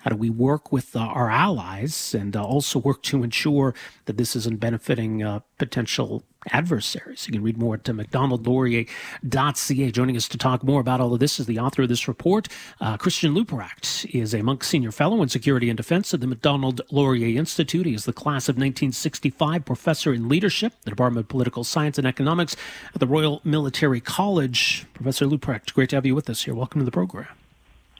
How 0.00 0.10
do 0.10 0.16
we 0.16 0.30
work 0.30 0.72
with 0.72 0.96
uh, 0.96 1.00
our 1.00 1.30
allies 1.30 2.14
and 2.14 2.34
uh, 2.34 2.42
also 2.42 2.78
work 2.78 3.02
to 3.04 3.22
ensure 3.22 3.74
that 4.06 4.16
this 4.16 4.34
isn't 4.34 4.58
benefiting 4.58 5.22
uh, 5.22 5.40
potential 5.58 6.24
adversaries? 6.52 7.26
You 7.26 7.32
can 7.32 7.42
read 7.42 7.58
more 7.58 7.74
at 7.74 7.84
macdonaldlaurier.ca. 7.84 9.90
Joining 9.90 10.16
us 10.16 10.26
to 10.28 10.38
talk 10.38 10.64
more 10.64 10.80
about 10.80 11.02
all 11.02 11.12
of 11.12 11.20
this 11.20 11.38
is 11.38 11.44
the 11.44 11.58
author 11.58 11.82
of 11.82 11.90
this 11.90 12.08
report. 12.08 12.48
Uh, 12.80 12.96
Christian 12.96 13.34
Leuprecht 13.34 14.06
is 14.14 14.34
a 14.34 14.40
Munk 14.40 14.64
Senior 14.64 14.90
Fellow 14.90 15.22
in 15.22 15.28
Security 15.28 15.68
and 15.68 15.76
Defense 15.76 16.14
at 16.14 16.20
the 16.20 16.26
Macdonald 16.26 16.80
Laurier 16.90 17.38
Institute. 17.38 17.84
He 17.84 17.92
is 17.92 18.06
the 18.06 18.14
class 18.14 18.48
of 18.48 18.54
1965 18.54 19.66
professor 19.66 20.14
in 20.14 20.30
leadership, 20.30 20.72
the 20.84 20.90
Department 20.90 21.26
of 21.26 21.28
Political 21.28 21.64
Science 21.64 21.98
and 21.98 22.06
Economics 22.06 22.56
at 22.94 23.00
the 23.00 23.06
Royal 23.06 23.42
Military 23.44 24.00
College. 24.00 24.86
Professor 24.94 25.26
Leuprecht, 25.26 25.74
great 25.74 25.90
to 25.90 25.96
have 25.96 26.06
you 26.06 26.14
with 26.14 26.30
us 26.30 26.44
here. 26.44 26.54
Welcome 26.54 26.80
to 26.80 26.86
the 26.86 26.90
program. 26.90 27.28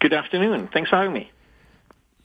Good 0.01 0.15
afternoon. 0.15 0.71
Thanks 0.73 0.89
for 0.89 0.97
having 0.97 1.13
me. 1.13 1.31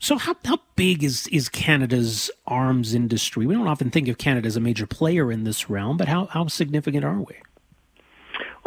So 0.05 0.19
how 0.19 0.35
how 0.45 0.59
big 0.75 1.03
is 1.03 1.25
is 1.29 1.49
Canada's 1.49 2.29
arms 2.45 2.93
industry? 2.93 3.47
We 3.47 3.55
don't 3.55 3.67
often 3.67 3.89
think 3.89 4.07
of 4.07 4.19
Canada 4.19 4.45
as 4.45 4.55
a 4.55 4.59
major 4.59 4.85
player 4.85 5.31
in 5.31 5.45
this 5.45 5.67
realm, 5.67 5.97
but 5.97 6.07
how 6.07 6.27
how 6.27 6.45
significant 6.45 7.03
are 7.03 7.19
we? 7.19 7.33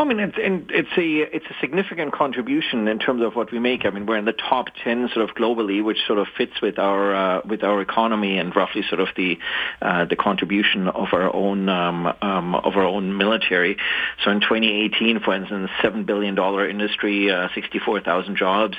I 0.00 0.04
mean, 0.04 0.20
it's 0.20 0.36
it's 0.38 0.96
a 0.96 1.36
it's 1.36 1.46
a 1.46 1.54
significant 1.60 2.12
contribution 2.12 2.86
in 2.86 3.00
terms 3.00 3.20
of 3.20 3.34
what 3.34 3.50
we 3.50 3.58
make. 3.58 3.84
I 3.84 3.90
mean, 3.90 4.06
we're 4.06 4.16
in 4.16 4.26
the 4.26 4.32
top 4.32 4.66
ten 4.84 5.08
sort 5.12 5.28
of 5.28 5.34
globally, 5.34 5.82
which 5.82 5.98
sort 6.06 6.20
of 6.20 6.28
fits 6.36 6.62
with 6.62 6.78
our 6.78 7.14
uh, 7.14 7.40
with 7.44 7.64
our 7.64 7.80
economy 7.80 8.38
and 8.38 8.54
roughly 8.54 8.82
sort 8.88 9.00
of 9.00 9.08
the 9.16 9.38
uh, 9.82 10.04
the 10.04 10.14
contribution 10.14 10.86
of 10.86 11.08
our 11.12 11.34
own 11.34 11.68
um, 11.68 12.06
um, 12.22 12.54
of 12.54 12.76
our 12.76 12.84
own 12.84 13.16
military. 13.16 13.76
So 14.24 14.30
in 14.30 14.40
2018, 14.40 15.18
for 15.18 15.34
instance, 15.34 15.68
seven 15.82 16.04
billion 16.04 16.36
dollar 16.36 16.68
industry, 16.68 17.28
uh, 17.32 17.48
64,000 17.52 18.36
jobs. 18.36 18.76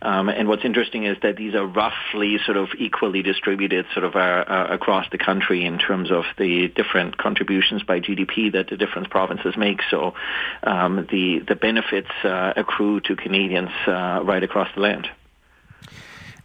Um, 0.00 0.30
and 0.30 0.48
what's 0.48 0.64
interesting 0.64 1.04
is 1.04 1.18
that 1.22 1.36
these 1.36 1.54
are 1.54 1.66
roughly 1.66 2.38
sort 2.46 2.56
of 2.56 2.70
equally 2.78 3.22
distributed 3.22 3.84
sort 3.92 4.04
of 4.06 4.16
uh, 4.16 4.18
uh, 4.18 4.68
across 4.70 5.04
the 5.12 5.18
country 5.18 5.66
in 5.66 5.78
terms 5.78 6.10
of 6.10 6.24
the 6.38 6.68
different 6.68 7.18
contributions 7.18 7.82
by 7.82 8.00
GDP 8.00 8.50
that 8.52 8.68
the 8.70 8.78
different 8.78 9.10
provinces 9.10 9.54
make. 9.58 9.80
So 9.90 10.14
um, 10.62 11.06
the 11.10 11.40
the 11.46 11.56
benefits 11.56 12.10
uh, 12.24 12.52
accrue 12.56 13.00
to 13.00 13.16
Canadians 13.16 13.70
uh, 13.86 14.20
right 14.24 14.42
across 14.42 14.68
the 14.74 14.80
land. 14.80 15.08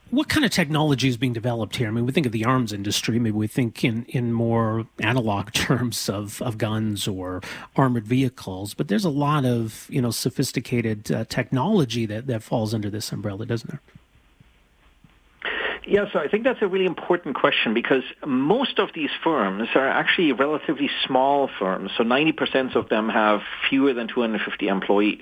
What 0.09 0.29
kind 0.29 0.45
of 0.45 0.51
technology 0.51 1.09
is 1.09 1.17
being 1.17 1.33
developed 1.33 1.75
here? 1.75 1.89
I 1.89 1.91
mean, 1.91 2.05
we 2.05 2.13
think 2.13 2.25
of 2.25 2.31
the 2.31 2.45
arms 2.45 2.71
industry. 2.71 3.19
Maybe 3.19 3.35
we 3.35 3.47
think 3.47 3.83
in, 3.83 4.05
in 4.05 4.31
more 4.31 4.87
analog 5.01 5.51
terms 5.53 6.07
of, 6.07 6.41
of 6.41 6.57
guns 6.57 7.09
or 7.09 7.41
armored 7.75 8.07
vehicles. 8.07 8.73
But 8.73 8.87
there's 8.87 9.03
a 9.03 9.09
lot 9.09 9.43
of 9.43 9.85
you 9.89 10.01
know 10.01 10.11
sophisticated 10.11 11.11
uh, 11.11 11.25
technology 11.25 12.05
that, 12.05 12.27
that 12.27 12.41
falls 12.41 12.73
under 12.73 12.89
this 12.89 13.11
umbrella, 13.11 13.45
doesn't 13.45 13.69
there? 13.69 13.81
Yeah, 15.87 16.03
so 16.11 16.19
I 16.19 16.27
think 16.27 16.43
that's 16.43 16.61
a 16.61 16.67
really 16.67 16.85
important 16.85 17.35
question 17.35 17.73
because 17.73 18.03
most 18.25 18.77
of 18.77 18.89
these 18.93 19.09
firms 19.23 19.69
are 19.73 19.87
actually 19.87 20.33
relatively 20.33 20.89
small 21.05 21.49
firms. 21.59 21.91
So 21.97 22.03
90% 22.03 22.75
of 22.75 22.89
them 22.89 23.07
have 23.07 23.39
fewer 23.69 23.93
than 23.93 24.09
250 24.09 24.67
employees. 24.67 25.21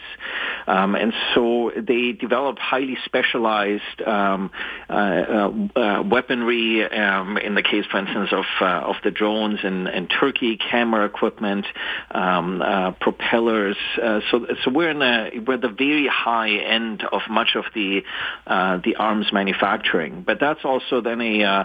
Um, 0.65 0.95
and 0.95 1.13
so 1.35 1.71
they 1.77 2.13
develop 2.13 2.57
highly 2.57 2.97
specialized 3.05 4.01
um, 4.07 4.49
uh, 4.89 4.93
uh, 4.93 5.51
uh, 5.79 6.03
weaponry, 6.03 6.83
um, 6.83 7.37
in 7.37 7.53
the 7.53 7.61
case, 7.61 7.85
for 7.91 7.99
instance, 7.99 8.29
of, 8.31 8.45
uh, 8.59 8.89
of 8.89 8.95
the 9.03 9.11
drones 9.11 9.59
in, 9.63 9.85
in 9.85 10.07
Turkey, 10.07 10.57
camera 10.57 11.05
equipment, 11.05 11.67
um, 12.09 12.63
uh, 12.63 12.89
propellers. 12.93 13.77
Uh, 14.01 14.21
so, 14.31 14.47
so 14.63 14.71
we're 14.71 14.89
in 14.89 15.03
a, 15.03 15.29
we're 15.45 15.57
the 15.57 15.69
very 15.69 16.07
high 16.07 16.49
end 16.49 17.03
of 17.11 17.21
much 17.29 17.55
of 17.55 17.65
the, 17.75 18.01
the 18.47 18.95
arms 18.97 19.31
manufacturing. 19.31 20.23
But 20.25 20.39
that's 20.39 20.54
that's 20.55 20.65
also 20.65 21.01
then 21.01 21.21
a 21.21 21.43
uh, 21.43 21.63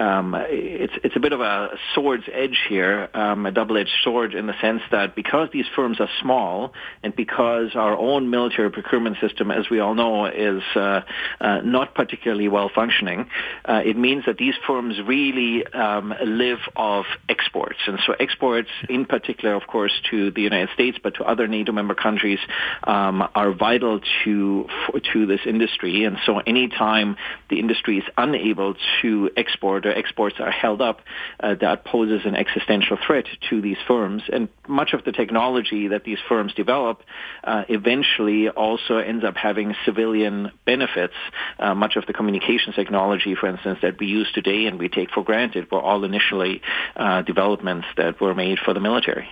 um, 0.00 0.34
it's 0.48 0.94
it's 1.04 1.14
a 1.14 1.20
bit 1.20 1.32
of 1.32 1.40
a 1.40 1.70
sword's 1.94 2.24
edge 2.32 2.58
here, 2.68 3.08
um, 3.12 3.44
a 3.44 3.50
double-edged 3.50 3.92
sword 4.02 4.34
in 4.34 4.46
the 4.46 4.54
sense 4.60 4.80
that 4.90 5.14
because 5.14 5.48
these 5.52 5.66
firms 5.76 6.00
are 6.00 6.08
small 6.22 6.72
and 7.02 7.14
because 7.14 7.74
our 7.74 7.96
own 7.96 8.30
military 8.30 8.70
procurement 8.70 9.18
system, 9.20 9.50
as 9.50 9.68
we 9.70 9.78
all 9.78 9.94
know, 9.94 10.24
is 10.24 10.62
uh, 10.74 11.02
uh, 11.40 11.60
not 11.62 11.94
particularly 11.94 12.48
well 12.48 12.70
functioning, 12.74 13.28
uh, 13.66 13.82
it 13.84 13.96
means 13.96 14.24
that 14.24 14.38
these 14.38 14.54
firms 14.66 14.96
really 15.06 15.66
um, 15.66 16.14
live 16.24 16.60
off 16.76 17.06
exports, 17.28 17.78
and 17.86 17.98
so 18.06 18.14
exports, 18.18 18.70
in 18.88 19.04
particular, 19.04 19.54
of 19.54 19.66
course, 19.66 19.92
to 20.10 20.30
the 20.30 20.40
United 20.40 20.70
States, 20.72 20.98
but 21.02 21.14
to 21.16 21.24
other 21.24 21.46
NATO 21.46 21.72
member 21.72 21.94
countries, 21.94 22.38
um, 22.84 23.28
are 23.34 23.52
vital 23.52 24.00
to 24.24 24.66
to 25.12 25.26
this 25.26 25.40
industry. 25.44 26.04
And 26.04 26.16
so, 26.24 26.38
anytime 26.38 27.16
the 27.50 27.58
industry 27.58 27.98
is 27.98 28.04
unable 28.16 28.76
to 29.02 29.30
export 29.36 29.84
or 29.90 29.98
exports 29.98 30.36
are 30.38 30.50
held 30.50 30.80
up, 30.80 31.00
uh, 31.40 31.54
that 31.60 31.84
poses 31.84 32.22
an 32.24 32.36
existential 32.36 32.96
threat 33.06 33.26
to 33.50 33.60
these 33.60 33.76
firms. 33.86 34.22
And 34.32 34.48
much 34.66 34.92
of 34.92 35.04
the 35.04 35.12
technology 35.12 35.88
that 35.88 36.04
these 36.04 36.18
firms 36.28 36.54
develop 36.54 37.02
uh, 37.44 37.64
eventually 37.68 38.48
also 38.48 38.98
ends 38.98 39.24
up 39.24 39.36
having 39.36 39.74
civilian 39.84 40.52
benefits. 40.64 41.14
Uh, 41.58 41.74
much 41.74 41.96
of 41.96 42.06
the 42.06 42.12
communications 42.12 42.74
technology, 42.74 43.34
for 43.34 43.48
instance, 43.48 43.78
that 43.82 43.98
we 43.98 44.06
use 44.06 44.30
today 44.32 44.66
and 44.66 44.78
we 44.78 44.88
take 44.88 45.10
for 45.10 45.22
granted 45.24 45.70
were 45.70 45.80
all 45.80 46.04
initially 46.04 46.62
uh, 46.96 47.22
developments 47.22 47.86
that 47.96 48.20
were 48.20 48.34
made 48.34 48.58
for 48.58 48.72
the 48.74 48.80
military. 48.80 49.28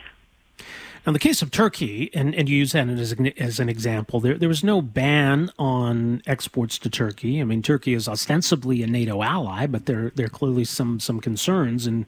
In 1.09 1.15
the 1.15 1.19
case 1.19 1.41
of 1.41 1.51
Turkey, 1.51 2.11
and, 2.13 2.35
and 2.35 2.51
you 2.51 2.59
use 2.59 2.73
that 2.73 2.87
as 2.87 3.13
an, 3.13 3.29
as 3.39 3.59
an 3.59 3.71
example, 3.71 4.21
there, 4.21 4.37
there 4.37 4.49
was 4.49 4.63
no 4.63 4.83
ban 4.83 5.51
on 5.59 6.21
exports 6.27 6.79
to 6.81 6.91
Turkey. 6.91 7.41
I 7.41 7.45
mean, 7.45 7.63
Turkey 7.63 7.95
is 7.95 8.07
ostensibly 8.07 8.83
a 8.83 8.87
NATO 8.87 9.23
ally, 9.23 9.67
but 9.67 9.87
there, 9.87 10.13
there 10.17 10.27
are 10.27 10.29
clearly 10.29 10.67
some, 10.67 11.01
some 11.01 11.19
concerns 11.19 11.87
in 11.87 12.05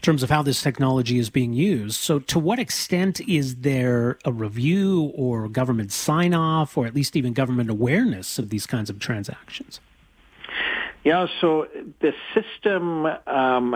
terms 0.00 0.22
of 0.22 0.30
how 0.30 0.42
this 0.42 0.62
technology 0.62 1.18
is 1.18 1.28
being 1.28 1.54
used. 1.54 1.96
So, 1.96 2.20
to 2.20 2.38
what 2.38 2.60
extent 2.60 3.20
is 3.22 3.56
there 3.56 4.16
a 4.24 4.30
review 4.30 5.10
or 5.16 5.48
government 5.48 5.90
sign 5.90 6.32
off, 6.32 6.78
or 6.78 6.86
at 6.86 6.94
least 6.94 7.16
even 7.16 7.32
government 7.32 7.68
awareness 7.68 8.38
of 8.38 8.50
these 8.50 8.64
kinds 8.64 8.88
of 8.88 9.00
transactions? 9.00 9.80
Yeah, 11.02 11.26
so 11.40 11.66
the 12.00 12.12
system 12.32 13.06
um, 13.26 13.74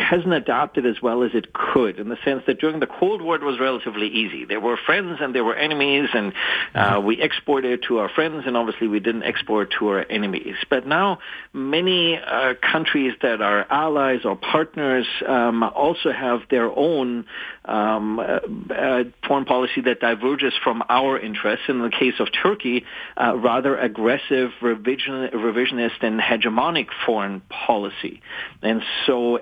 hasn't 0.00 0.32
adapted 0.32 0.86
as 0.86 1.00
well 1.02 1.22
as 1.22 1.30
it 1.34 1.52
could 1.52 1.98
in 1.98 2.08
the 2.08 2.16
sense 2.24 2.42
that 2.46 2.58
during 2.58 2.80
the 2.80 2.86
Cold 2.86 3.22
War 3.22 3.36
it 3.36 3.42
was 3.42 3.60
relatively 3.60 4.08
easy. 4.08 4.44
There 4.44 4.60
were 4.60 4.76
friends 4.76 5.18
and 5.20 5.34
there 5.34 5.44
were 5.44 5.54
enemies 5.54 6.08
and 6.12 6.32
uh, 6.74 6.78
mm-hmm. 6.78 7.06
we 7.06 7.20
exported 7.20 7.84
to 7.88 7.98
our 7.98 8.08
friends 8.08 8.44
and 8.46 8.56
obviously 8.56 8.88
we 8.88 9.00
didn't 9.00 9.24
export 9.24 9.74
to 9.78 9.88
our 9.88 10.06
enemies. 10.10 10.56
But 10.68 10.86
now 10.86 11.18
many 11.52 12.18
uh, 12.18 12.54
countries 12.60 13.12
that 13.22 13.40
are 13.40 13.66
allies 13.70 14.20
or 14.24 14.36
partners 14.36 15.06
um, 15.26 15.62
also 15.62 16.12
have 16.12 16.40
their 16.50 16.70
own 16.70 17.26
um, 17.64 18.18
uh, 18.18 18.40
uh, 18.74 19.04
foreign 19.26 19.44
policy 19.44 19.80
that 19.82 20.00
diverges 20.00 20.52
from 20.64 20.82
our 20.88 21.18
interests. 21.18 21.66
In 21.68 21.80
the 21.80 21.90
case 21.90 22.14
of 22.18 22.28
Turkey, 22.42 22.84
uh, 23.16 23.36
rather 23.36 23.76
aggressive 23.76 24.50
revision, 24.60 25.28
revisionist 25.34 26.02
and 26.02 26.20
hegemonic 26.20 26.88
foreign 27.06 27.40
policy. 27.48 28.22
And 28.62 28.82
so 29.06 29.38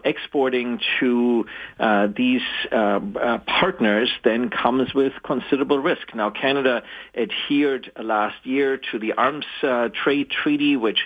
exporting 0.49 0.81
to 1.01 1.45
uh, 1.79 2.09
these 2.17 2.43
uh, 2.73 2.77
uh, 2.77 3.39
partners 3.47 4.11
then 4.25 4.51
comes 4.51 4.95
with 4.95 5.13
considerable 5.23 5.79
risk. 5.79 6.15
Now, 6.15 6.31
Canada 6.31 6.83
adhered 7.15 7.93
last 8.03 8.45
year 8.45 8.81
to 8.91 8.99
the 8.99 9.13
arms 9.13 9.45
trade 10.03 10.31
treaty, 10.31 10.77
which 10.77 10.99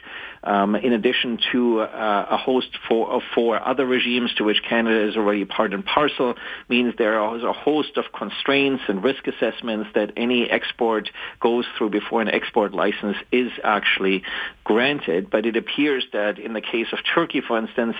um, 0.44 0.74
in 0.74 0.92
addition 0.92 1.38
to 1.52 1.80
uh, 1.80 2.26
a 2.30 2.36
host 2.36 2.68
for, 2.88 3.22
for 3.34 3.64
other 3.66 3.86
regimes 3.86 4.34
to 4.34 4.44
which 4.44 4.62
Canada 4.68 5.08
is 5.08 5.16
already 5.16 5.44
part 5.44 5.72
and 5.72 5.84
parcel, 5.84 6.34
means 6.68 6.94
there 6.98 7.36
is 7.36 7.44
a 7.44 7.52
host 7.52 7.96
of 7.96 8.04
constraints 8.16 8.82
and 8.88 9.04
risk 9.04 9.26
assessments 9.26 9.90
that 9.94 10.12
any 10.16 10.50
export 10.50 11.10
goes 11.40 11.64
through 11.78 11.90
before 11.90 12.22
an 12.22 12.28
export 12.28 12.72
license 12.72 13.16
is 13.30 13.52
actually 13.62 14.22
granted. 14.64 15.30
But 15.30 15.46
it 15.46 15.56
appears 15.56 16.04
that 16.12 16.38
in 16.38 16.54
the 16.54 16.60
case 16.60 16.88
of 16.92 16.98
Turkey, 17.14 17.40
for 17.40 17.58
instance, 17.58 17.96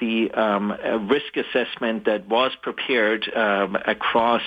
the 0.00 0.30
um, 0.30 0.72
risk 1.08 1.36
assessment 1.36 2.04
that 2.04 2.28
was 2.28 2.52
prepared 2.62 3.28
um, 3.34 3.76
across 3.86 4.42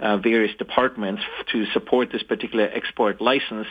uh, 0.00 0.16
various 0.16 0.56
departments 0.56 1.22
to 1.52 1.66
support 1.72 2.10
this 2.12 2.22
particular 2.22 2.68
export 2.72 3.20
license 3.20 3.66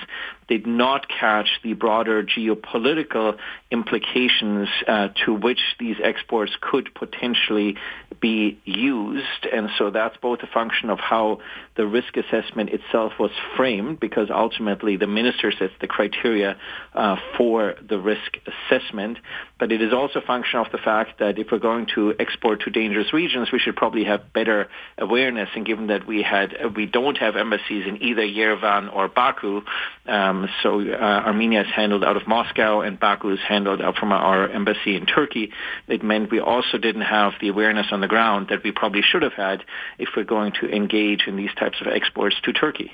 did 0.47 0.67
not 0.67 1.07
catch 1.09 1.47
the 1.63 1.73
broader 1.73 2.23
geopolitical 2.23 3.37
implications 3.71 4.67
uh, 4.87 5.09
to 5.25 5.33
which 5.33 5.59
these 5.79 5.95
exports 6.03 6.51
could 6.61 6.93
potentially 6.93 7.75
be 8.21 8.59
used. 8.63 9.45
And 9.51 9.69
so 9.77 9.89
that's 9.89 10.17
both 10.17 10.39
a 10.43 10.47
function 10.47 10.89
of 10.89 10.99
how 10.99 11.39
the 11.75 11.85
risk 11.85 12.15
assessment 12.17 12.69
itself 12.69 13.13
was 13.19 13.31
framed, 13.57 13.99
because 13.99 14.29
ultimately 14.29 14.97
the 14.97 15.07
minister 15.07 15.51
sets 15.51 15.73
the 15.81 15.87
criteria 15.87 16.57
uh, 16.93 17.15
for 17.37 17.75
the 17.87 17.99
risk 17.99 18.37
assessment. 18.45 19.17
But 19.59 19.71
it 19.71 19.81
is 19.81 19.93
also 19.93 20.19
a 20.19 20.25
function 20.25 20.59
of 20.59 20.67
the 20.71 20.77
fact 20.77 21.14
that 21.19 21.39
if 21.39 21.47
we're 21.51 21.59
going 21.59 21.87
to 21.95 22.13
export 22.19 22.61
to 22.61 22.69
dangerous 22.69 23.13
regions, 23.13 23.51
we 23.51 23.59
should 23.59 23.75
probably 23.75 24.03
have 24.05 24.33
better 24.33 24.67
awareness. 24.97 25.49
And 25.55 25.65
given 25.65 25.87
that 25.87 26.07
we 26.07 26.21
had 26.21 26.75
we 26.75 26.85
don't 26.85 27.17
have 27.17 27.35
embassies 27.35 27.85
in 27.87 28.01
either 28.01 28.21
Yerevan 28.21 28.93
or 28.93 29.07
Baku, 29.07 29.61
um, 30.07 30.47
so 30.61 30.79
uh, 30.79 31.23
Armenia 31.25 31.61
is 31.61 31.67
handled 31.75 32.03
out 32.03 32.17
of 32.17 32.27
Moscow 32.27 32.81
and 32.81 32.99
Baku 32.99 33.33
is 33.33 33.39
handled 33.47 33.81
out 33.81 33.95
from 33.97 34.11
our 34.11 34.49
embassy 34.49 34.95
in 34.95 35.05
Turkey. 35.05 35.51
It 35.87 36.03
meant 36.03 36.31
we 36.31 36.39
also 36.39 36.77
didn't 36.77 37.03
have 37.03 37.33
the 37.41 37.49
awareness 37.49 37.87
on 37.91 38.01
the 38.01 38.07
ground 38.07 38.47
that 38.49 38.63
we 38.63 38.71
probably 38.71 39.01
should 39.01 39.21
have 39.21 39.33
had 39.33 39.63
if 39.97 40.09
we're 40.15 40.23
going 40.23 40.53
to 40.61 40.69
engage 40.69 41.27
in 41.27 41.35
these 41.35 41.53
types 41.57 41.79
of 41.81 41.87
exports 41.87 42.35
to 42.43 42.53
Turkey. 42.53 42.91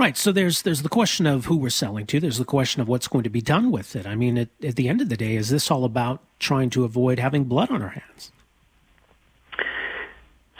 Right. 0.00 0.16
So 0.16 0.32
there's 0.32 0.62
there's 0.62 0.80
the 0.80 0.88
question 0.88 1.26
of 1.26 1.44
who 1.44 1.58
we're 1.58 1.68
selling 1.68 2.06
to. 2.06 2.20
There's 2.20 2.38
the 2.38 2.46
question 2.46 2.80
of 2.80 2.88
what's 2.88 3.06
going 3.06 3.24
to 3.24 3.28
be 3.28 3.42
done 3.42 3.70
with 3.70 3.94
it. 3.94 4.06
I 4.06 4.14
mean, 4.14 4.38
at, 4.38 4.48
at 4.64 4.76
the 4.76 4.88
end 4.88 5.02
of 5.02 5.10
the 5.10 5.16
day, 5.16 5.36
is 5.36 5.50
this 5.50 5.70
all 5.70 5.84
about 5.84 6.22
trying 6.38 6.70
to 6.70 6.84
avoid 6.84 7.18
having 7.18 7.44
blood 7.44 7.70
on 7.70 7.82
our 7.82 7.90
hands? 7.90 8.32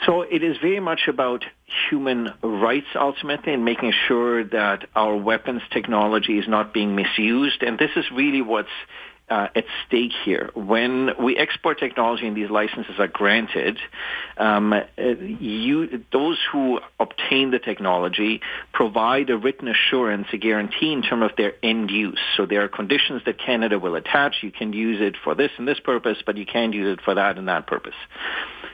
So 0.05 0.21
it 0.21 0.43
is 0.43 0.57
very 0.61 0.79
much 0.79 1.07
about 1.07 1.43
human 1.89 2.31
rights 2.43 2.85
ultimately 2.93 3.55
and 3.55 3.65
making 3.65 3.93
sure 4.07 4.43
that 4.43 4.87
our 4.95 5.17
weapons 5.17 5.63
technology 5.71 6.37
is 6.37 6.47
not 6.47 6.71
being 6.71 6.95
misused. 6.95 7.63
And 7.63 7.79
this 7.79 7.89
is 7.95 8.05
really 8.11 8.43
what's 8.43 8.69
uh, 9.31 9.47
at 9.55 9.63
stake 9.87 10.11
here. 10.25 10.51
When 10.53 11.11
we 11.23 11.37
export 11.37 11.79
technology 11.79 12.27
and 12.27 12.35
these 12.35 12.49
licenses 12.49 12.95
are 12.99 13.07
granted, 13.07 13.79
um, 14.37 14.73
uh, 14.73 14.83
you, 14.97 16.03
those 16.11 16.37
who 16.51 16.81
obtain 16.99 17.51
the 17.51 17.59
technology 17.59 18.41
provide 18.73 19.29
a 19.29 19.37
written 19.37 19.69
assurance, 19.69 20.27
a 20.33 20.37
guarantee 20.37 20.91
in 20.91 21.01
terms 21.01 21.31
of 21.31 21.37
their 21.37 21.53
end 21.63 21.89
use. 21.89 22.19
So 22.35 22.45
there 22.45 22.63
are 22.63 22.67
conditions 22.67 23.21
that 23.25 23.39
Canada 23.39 23.79
will 23.79 23.95
attach. 23.95 24.35
You 24.41 24.51
can 24.51 24.73
use 24.73 24.99
it 25.01 25.15
for 25.23 25.33
this 25.33 25.51
and 25.57 25.65
this 25.65 25.79
purpose, 25.79 26.17
but 26.25 26.35
you 26.35 26.45
can't 26.45 26.73
use 26.73 26.97
it 26.99 27.03
for 27.03 27.15
that 27.15 27.37
and 27.37 27.47
that 27.47 27.67
purpose. 27.67 27.95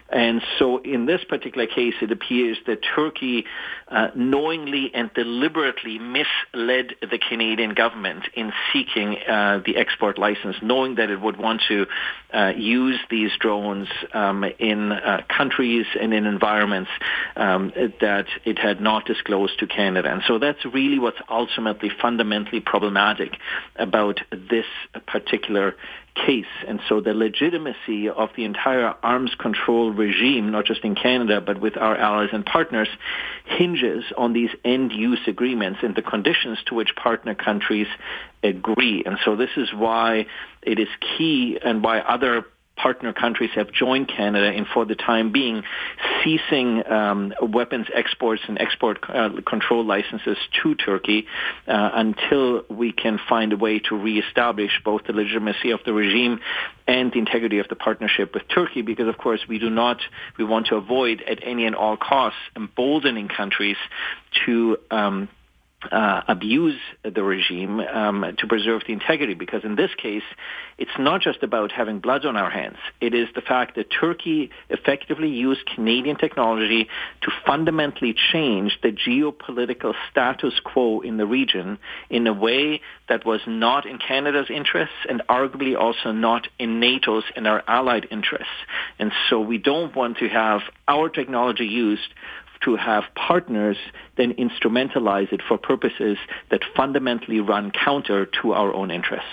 And 0.10 0.42
so 0.58 0.78
in 0.78 1.06
this 1.06 1.24
particular 1.24 1.68
case, 1.68 1.96
it 2.02 2.12
appears 2.12 2.58
that 2.66 2.80
Turkey 2.96 3.46
uh, 3.90 4.10
knowingly 4.16 4.92
and 4.94 5.14
deliberately 5.14 6.00
misled 6.00 6.96
the 7.02 7.20
Canadian 7.30 7.74
government 7.74 8.24
in 8.34 8.54
seeking 8.72 9.18
uh, 9.28 9.62
the 9.66 9.76
export 9.76 10.18
license, 10.18 10.56
knowing 10.62 10.96
that 10.96 11.10
it 11.10 11.20
would 11.20 11.38
want 11.38 11.62
to 11.68 11.86
uh, 12.34 12.54
use 12.56 13.00
these 13.10 13.32
drones 13.40 13.88
um, 14.14 14.46
in 14.60 14.92
uh, 14.92 15.24
countries 15.36 15.86
and 16.00 16.14
in 16.14 16.26
environments 16.26 16.90
um, 17.36 17.74
that 18.00 18.28
it 18.46 18.58
had 18.58 18.80
not 18.80 19.06
disclosed 19.06 19.60
to 19.60 19.68
Canada. 19.68 20.10
And 20.10 20.22
so 20.28 20.40
that's 20.40 20.64
really 20.66 21.00
what's 21.00 21.20
ultimately 21.30 21.90
fundamentally 22.02 22.62
problematic 22.62 23.38
about 23.76 24.20
this 24.32 24.66
particular 25.06 25.76
case. 26.26 26.46
And 26.68 26.80
so 26.88 27.02
the 27.02 27.14
legitimacy 27.14 28.10
of 28.10 28.30
the 28.36 28.46
entire 28.46 28.94
arms 29.04 29.32
control 29.38 29.92
regime, 29.92 30.52
not 30.52 30.66
just 30.66 30.84
in 30.84 30.96
Canada, 30.96 31.42
but 31.42 31.60
with 31.60 31.78
our 31.78 31.98
allies 31.98 32.30
and 32.34 32.46
partners, 32.46 32.90
hinges 33.46 34.04
on 34.18 34.34
these 34.34 34.50
end-use 34.66 35.22
agreements 35.28 35.80
and 35.84 35.96
the 35.96 36.02
conditions 36.02 36.58
to 36.68 36.76
which 36.76 36.96
partner 36.96 37.36
countries 37.36 37.88
agree. 38.44 39.04
And 39.06 39.18
so 39.24 39.36
this 39.36 39.52
is 39.58 39.70
why 39.74 40.26
it 40.62 40.80
is 40.80 40.90
key 41.18 41.60
and 41.64 41.84
why 41.84 42.00
other 42.00 42.46
partner 42.78 43.12
countries 43.12 43.50
have 43.56 43.72
joined 43.72 44.08
Canada 44.08 44.52
in, 44.54 44.66
for 44.66 44.86
the 44.86 44.96
time 44.96 45.32
being, 45.32 45.64
ceasing 46.24 46.86
um, 46.90 47.34
weapons 47.42 47.88
exports 47.94 48.42
and 48.48 48.60
export 48.60 49.00
uh, 49.10 49.30
control 49.46 49.84
licenses 49.84 50.38
to 50.62 50.76
Turkey 50.76 51.26
uh, 51.68 51.90
until 51.94 52.64
we 52.70 52.92
can 52.92 53.20
find 53.28 53.52
a 53.52 53.58
way 53.58 53.80
to 53.80 53.96
reestablish 53.96 54.80
both 54.86 55.02
the 55.06 55.14
legitimacy 55.14 55.72
of 55.72 55.80
the 55.86 55.94
regime 55.94 56.40
and 56.88 57.12
the 57.12 57.20
integrity 57.20 57.60
of 57.60 57.68
the 57.68 57.76
partnership 57.76 58.34
with 58.34 58.44
Turkey, 58.48 58.82
because 58.82 59.08
of 59.08 59.18
course 59.18 59.42
we 59.50 59.60
do 59.60 59.70
not, 59.70 59.98
we 60.38 60.46
want 60.46 60.68
to 60.68 60.76
avoid 60.76 61.22
at 61.22 61.40
any 61.44 61.66
and 61.66 61.76
all 61.76 61.98
costs 61.98 62.40
emboldening 62.56 63.28
countries 63.28 63.78
to 64.46 64.78
um, 64.92 65.28
uh, 65.92 66.22
abuse 66.28 66.80
the 67.04 67.24
regime 67.24 67.80
um, 67.80 68.26
to 68.40 68.48
preserve 68.48 68.82
the 68.88 68.94
integrity. 68.94 69.36
Because 69.36 69.64
in 69.64 69.76
this 69.76 69.92
case, 69.96 70.24
it's 70.78 70.98
not 70.98 71.22
just 71.22 71.44
about 71.44 71.72
having 71.72 72.00
blood 72.00 72.26
on 72.26 72.36
our 72.36 72.50
hands. 72.50 72.78
It 73.00 73.14
is 73.14 73.28
the 73.36 73.42
fact 73.42 73.76
that 73.76 73.86
Turkey 73.90 74.50
effectively 74.70 75.30
used 75.30 75.62
Canadian 75.66 76.18
technology 76.18 76.88
to 77.22 77.32
fundamentally 77.46 78.16
change 78.32 78.80
the 78.82 78.92
geopolitical 78.92 79.94
status 80.10 80.54
quo 80.64 81.02
in 81.02 81.18
the 81.18 81.26
region 81.26 81.78
in 82.10 82.26
a 82.26 82.34
way 82.34 82.82
that 83.08 83.26
was 83.26 83.42
not 83.48 83.86
in 83.86 84.00
Canada's 84.00 84.50
interests 84.50 84.96
and 85.08 85.22
arguably 85.30 85.78
also 85.78 86.12
not 86.12 86.48
in 86.60 86.80
NATO's 86.80 87.24
and 87.36 87.48
our 87.48 87.64
allied 87.68 88.08
interests. 88.12 88.48
And 89.00 89.12
so 89.30 89.40
we 89.40 89.58
don't 89.58 89.96
want 89.96 90.18
to 90.18 90.28
have 90.28 90.62
our 90.88 91.10
technology 91.10 91.66
used 91.66 92.14
to 92.62 92.76
have 92.76 93.04
partners 93.16 93.78
then 94.16 94.34
instrumentalize 94.34 95.32
it 95.32 95.42
for 95.48 95.58
purposes 95.58 96.18
that 96.50 96.62
fundamentally 96.76 97.40
run 97.40 97.72
counter 97.72 98.26
to 98.42 98.54
our 98.54 98.74
own 98.74 98.92
interests. 98.92 99.30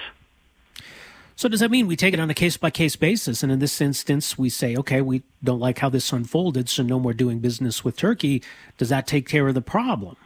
So 1.37 1.49
does 1.49 1.61
that 1.61 1.71
mean 1.71 1.89
we 1.89 1.97
take 1.97 2.15
it 2.15 2.21
on 2.21 2.31
a 2.31 2.35
case 2.35 2.57
by 2.57 2.71
case 2.71 2.95
basis? 2.95 3.43
And 3.43 3.51
in 3.51 3.59
this 3.59 3.81
instance, 3.81 4.39
we 4.39 4.49
say, 4.49 4.77
okay, 4.77 5.01
we 5.01 5.23
don't 5.43 5.59
like 5.59 5.79
how 5.79 5.89
this 5.89 6.13
unfolded, 6.13 6.69
so 6.69 6.85
no 6.85 7.01
more 7.01 7.13
doing 7.13 7.41
business 7.41 7.85
with 7.85 7.97
Turkey. 7.97 8.43
Does 8.79 8.89
that 8.91 9.09
take 9.09 9.29
care 9.29 9.49
of 9.49 9.55
the 9.55 9.61
problem? 9.61 10.17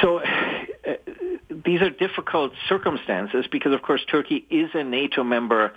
So 0.00 0.18
uh, 0.18 0.94
these 1.64 1.82
are 1.82 1.90
difficult 1.90 2.52
circumstances 2.68 3.46
because, 3.50 3.72
of 3.72 3.82
course, 3.82 4.04
Turkey 4.10 4.44
is 4.50 4.70
a 4.74 4.82
NATO 4.82 5.22
member 5.22 5.72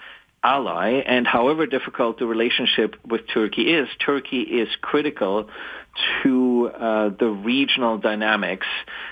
ally, 0.45 1.01
and 1.05 1.25
however 1.25 1.65
difficult 1.65 2.19
the 2.19 2.27
relationship 2.27 2.95
with 3.03 3.21
Turkey 3.33 3.73
is, 3.73 3.87
Turkey 4.05 4.41
is 4.41 4.69
critical 4.81 5.49
to 6.23 6.69
uh, 6.73 7.09
the 7.17 7.27
regional 7.27 7.97
dynamics 7.97 8.67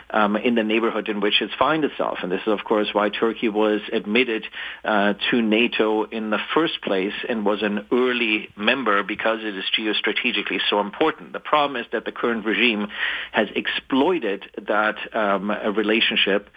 um, 0.09 0.36
in 0.36 0.55
the 0.55 0.63
neighborhood 0.63 1.09
in 1.09 1.21
which 1.21 1.41
it 1.41 1.49
finds 1.57 1.86
itself. 1.86 2.19
And 2.21 2.31
this 2.31 2.41
is, 2.41 2.53
of 2.53 2.63
course, 2.63 2.89
why 2.93 3.09
Turkey 3.09 3.49
was 3.49 3.81
admitted 3.91 4.45
uh, 4.86 5.13
to 5.31 5.41
NATO 5.41 6.03
in 6.03 6.29
the 6.29 6.39
first 6.53 6.81
place 6.81 7.13
and 7.27 7.45
was 7.45 7.63
an 7.63 7.88
early 7.91 8.49
member 8.55 9.01
because 9.03 9.39
it 9.41 9.57
is 9.57 9.63
geostrategically 9.77 10.59
so 10.69 10.79
important. 10.79 11.34
The 11.34 11.39
problem 11.39 11.81
is 11.81 11.88
that 11.91 12.05
the 12.05 12.11
current 12.11 12.45
regime 12.45 12.88
has 13.31 13.47
exploited 13.55 14.45
that 14.67 14.95
um, 15.15 15.49
relationship 15.75 16.49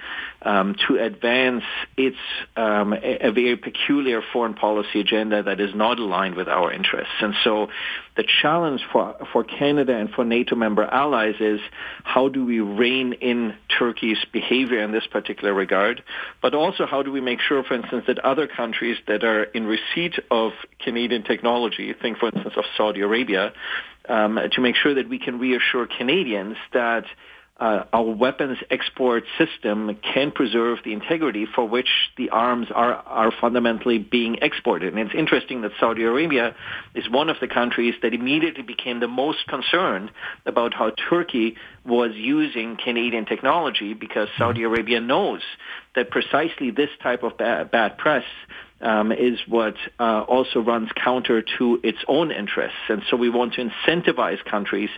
um, 0.43 0.77
to 0.87 1.03
advance 1.03 1.65
its 1.97 2.17
um, 2.57 2.93
a, 2.93 3.29
a 3.29 3.33
very 3.33 3.57
peculiar 3.57 4.23
foreign 4.33 4.55
policy 4.55 5.01
agenda 5.01 5.43
that 5.43 5.61
is 5.61 5.75
not 5.75 5.99
aligned 5.99 6.35
with 6.35 6.49
our 6.49 6.73
interests. 6.73 7.15
And 7.21 7.35
so 7.43 7.69
the 8.17 8.25
challenge 8.43 8.81
for, 8.91 9.15
for 9.33 9.45
Canada 9.45 9.95
and 9.95 10.11
for 10.11 10.25
NATO 10.25 10.57
member 10.57 10.85
allies 10.85 11.35
is 11.41 11.61
how 12.05 12.29
do 12.29 12.45
we 12.45 12.61
rein 12.61 13.13
in 13.15 13.55
Turkey's 13.79 14.25
behavior 14.33 14.83
in 14.83 14.93
this 14.93 15.07
particular 15.07 15.53
regard, 15.53 16.03
but 16.41 16.55
also 16.55 16.87
how 16.87 17.03
do 17.03 17.13
we 17.13 17.21
make 17.21 17.41
sure, 17.41 17.63
for 17.63 17.75
instance, 17.75 18.05
that 18.07 18.19
other 18.21 18.47
countries 18.47 18.97
that 19.07 19.23
are 19.23 19.45
in 19.45 19.67
receipt 19.67 20.15
of 20.31 20.53
Canadian 20.81 21.23
technology, 21.23 21.95
think 22.01 22.19
for 22.19 22.27
instance 22.27 22.55
of 22.57 22.65
Saudi 22.77 23.01
Arabia, 23.01 23.53
um, 24.09 24.39
to 24.53 24.61
make 24.61 24.77
sure 24.77 24.95
that 24.95 25.09
we 25.09 25.19
can 25.19 25.39
reassure 25.39 25.87
Canadians 25.87 26.57
that 26.73 27.05
uh, 27.59 27.85
our 27.93 28.11
weapons 28.11 28.59
export 28.71 29.25
system 29.39 29.97
can 30.03 30.31
preserve 30.31 30.79
the 30.85 30.93
integrity 30.93 31.47
for 31.47 31.67
which 31.67 31.89
the 32.19 32.29
arms 32.29 32.67
are, 32.75 32.95
are 32.95 33.33
fundamentally 33.41 33.99
being 33.99 34.37
exported. 34.43 34.93
And 34.93 35.07
it's 35.07 35.15
interesting 35.15 35.63
that 35.63 35.73
Saudi 35.81 36.03
Arabia 36.03 36.55
is 36.95 37.09
one 37.09 37.31
of 37.31 37.37
the 37.41 37.49
countries 37.49 37.95
that 38.03 38.13
immediately 38.13 38.63
became 38.63 39.01
the 39.01 39.09
most 39.09 39.47
concerned 39.49 40.11
about 40.45 40.75
how 40.75 40.93
Turkey 41.09 41.57
was 41.87 42.11
using 42.15 42.77
Canadian 42.77 43.25
technology 43.25 43.95
because 43.95 44.29
Saudi 44.37 44.63
Arabia 44.63 45.01
knows 45.01 45.41
that 45.95 46.11
precisely 46.11 46.71
this 46.71 46.91
type 47.03 47.23
of 47.23 47.39
bad, 47.39 47.71
bad 47.71 47.97
press 47.97 48.25
um, 48.81 49.11
is 49.13 49.39
what 49.49 49.75
uh, 49.99 50.23
also 50.23 50.61
runs 50.61 50.91
counter 51.03 51.43
to 51.59 51.81
its 51.83 51.99
own 52.09 52.31
interests. 52.31 52.79
And 52.89 53.03
so 53.11 53.17
we 53.17 53.31
want 53.31 53.55
to 53.55 53.69
incentivize 53.69 54.45
countries 54.45 54.91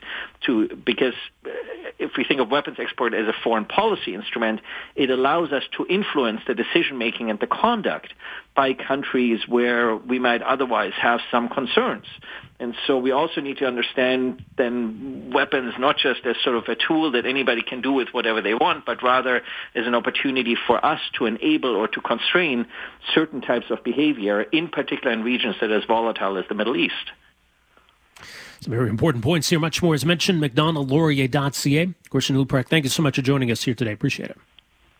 to, 0.46 0.68
because 0.84 1.14
uh, 1.44 1.50
if 1.98 2.12
we 2.16 2.24
think 2.24 2.40
of 2.40 2.50
weapons 2.50 2.78
export 2.80 3.14
as 3.14 3.26
a 3.26 3.34
foreign 3.44 3.64
policy 3.64 4.14
instrument, 4.14 4.60
it 4.96 5.10
allows 5.10 5.52
us 5.52 5.62
to 5.76 5.86
influence 5.86 6.40
the 6.46 6.54
decision 6.54 6.98
making 6.98 7.30
and 7.30 7.38
the 7.38 7.46
conduct 7.46 8.12
by 8.54 8.72
countries 8.72 9.40
where 9.46 9.94
we 9.96 10.18
might 10.18 10.42
otherwise 10.42 10.92
have 11.00 11.20
some 11.30 11.48
concerns. 11.48 12.04
And 12.60 12.74
so 12.86 12.98
we 12.98 13.12
also 13.12 13.40
need 13.40 13.58
to 13.58 13.66
understand 13.66 14.44
then 14.56 15.30
weapons 15.32 15.74
not 15.78 15.96
just 15.96 16.26
as 16.26 16.36
sort 16.42 16.56
of 16.56 16.64
a 16.66 16.74
tool 16.74 17.12
that 17.12 17.24
anybody 17.24 17.62
can 17.62 17.80
do 17.80 17.92
with 17.92 18.08
whatever 18.10 18.42
they 18.42 18.54
want, 18.54 18.84
but 18.84 19.00
rather 19.02 19.42
as 19.76 19.86
an 19.86 19.94
opportunity 19.94 20.56
for 20.66 20.84
us 20.84 21.00
to 21.18 21.26
enable 21.26 21.76
or 21.76 21.86
to 21.86 22.00
constrain 22.00 22.66
certain 23.14 23.40
types 23.40 23.66
of 23.70 23.84
behavior, 23.84 24.42
in 24.42 24.68
particular 24.68 25.12
in 25.12 25.22
regions 25.22 25.54
that 25.60 25.70
are 25.70 25.78
as 25.78 25.84
volatile 25.84 26.36
as 26.36 26.44
the 26.48 26.54
Middle 26.54 26.76
East. 26.76 26.94
Some 28.60 28.72
very 28.72 28.90
important 28.90 29.22
points 29.22 29.48
here. 29.48 29.60
Much 29.60 29.80
more 29.80 29.94
is 29.94 30.04
mentioned. 30.04 30.42
MacDonaldLaurier.ca. 30.42 31.94
Christian 32.10 32.36
Leuprecht, 32.36 32.68
thank 32.68 32.84
you 32.84 32.90
so 32.90 33.04
much 33.04 33.14
for 33.14 33.22
joining 33.22 33.52
us 33.52 33.62
here 33.62 33.74
today. 33.74 33.92
Appreciate 33.92 34.30
it. 34.30 34.38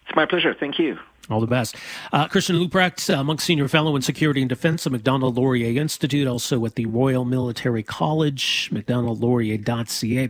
It's 0.06 0.14
my 0.14 0.26
pleasure. 0.26 0.54
Thank 0.54 0.78
you. 0.78 0.96
All 1.30 1.40
the 1.40 1.46
best. 1.46 1.76
Uh, 2.10 2.26
Christian 2.26 2.56
Leuprecht, 2.56 3.12
uh, 3.14 3.22
Munk 3.22 3.42
Senior 3.42 3.68
Fellow 3.68 3.94
in 3.96 4.02
Security 4.02 4.40
and 4.40 4.48
Defense 4.48 4.86
at 4.86 4.92
Macdonald 4.92 5.36
Laurier 5.36 5.78
Institute, 5.80 6.26
also 6.26 6.64
at 6.64 6.74
the 6.74 6.86
Royal 6.86 7.26
Military 7.26 7.82
College, 7.82 8.70
macdonaldlaurier.ca. 8.72 10.28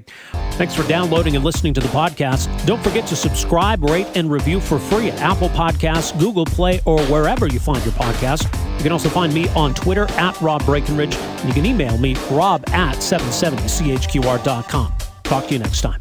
Thanks 0.52 0.74
for 0.74 0.82
downloading 0.88 1.36
and 1.36 1.44
listening 1.44 1.72
to 1.74 1.80
the 1.80 1.88
podcast. 1.88 2.48
Don't 2.66 2.82
forget 2.82 3.06
to 3.08 3.16
subscribe, 3.16 3.84
rate, 3.84 4.08
and 4.16 4.28
review 4.30 4.60
for 4.60 4.80
free 4.80 5.08
at 5.10 5.20
Apple 5.20 5.50
Podcasts, 5.50 6.18
Google 6.18 6.44
Play, 6.44 6.80
or 6.84 7.00
wherever 7.02 7.46
you 7.46 7.60
find 7.60 7.84
your 7.84 7.94
podcast. 7.94 8.44
You 8.78 8.82
can 8.82 8.92
also 8.92 9.08
find 9.08 9.32
me 9.32 9.48
on 9.50 9.74
Twitter 9.74 10.10
at 10.12 10.40
Rob 10.40 10.64
Breckenridge, 10.64 11.14
you 11.44 11.52
can 11.52 11.64
email 11.64 11.96
me, 11.98 12.16
rob 12.30 12.68
at 12.70 12.96
770chqr.com. 12.96 14.92
Talk 15.22 15.46
to 15.46 15.52
you 15.52 15.58
next 15.58 15.80
time. 15.82 16.00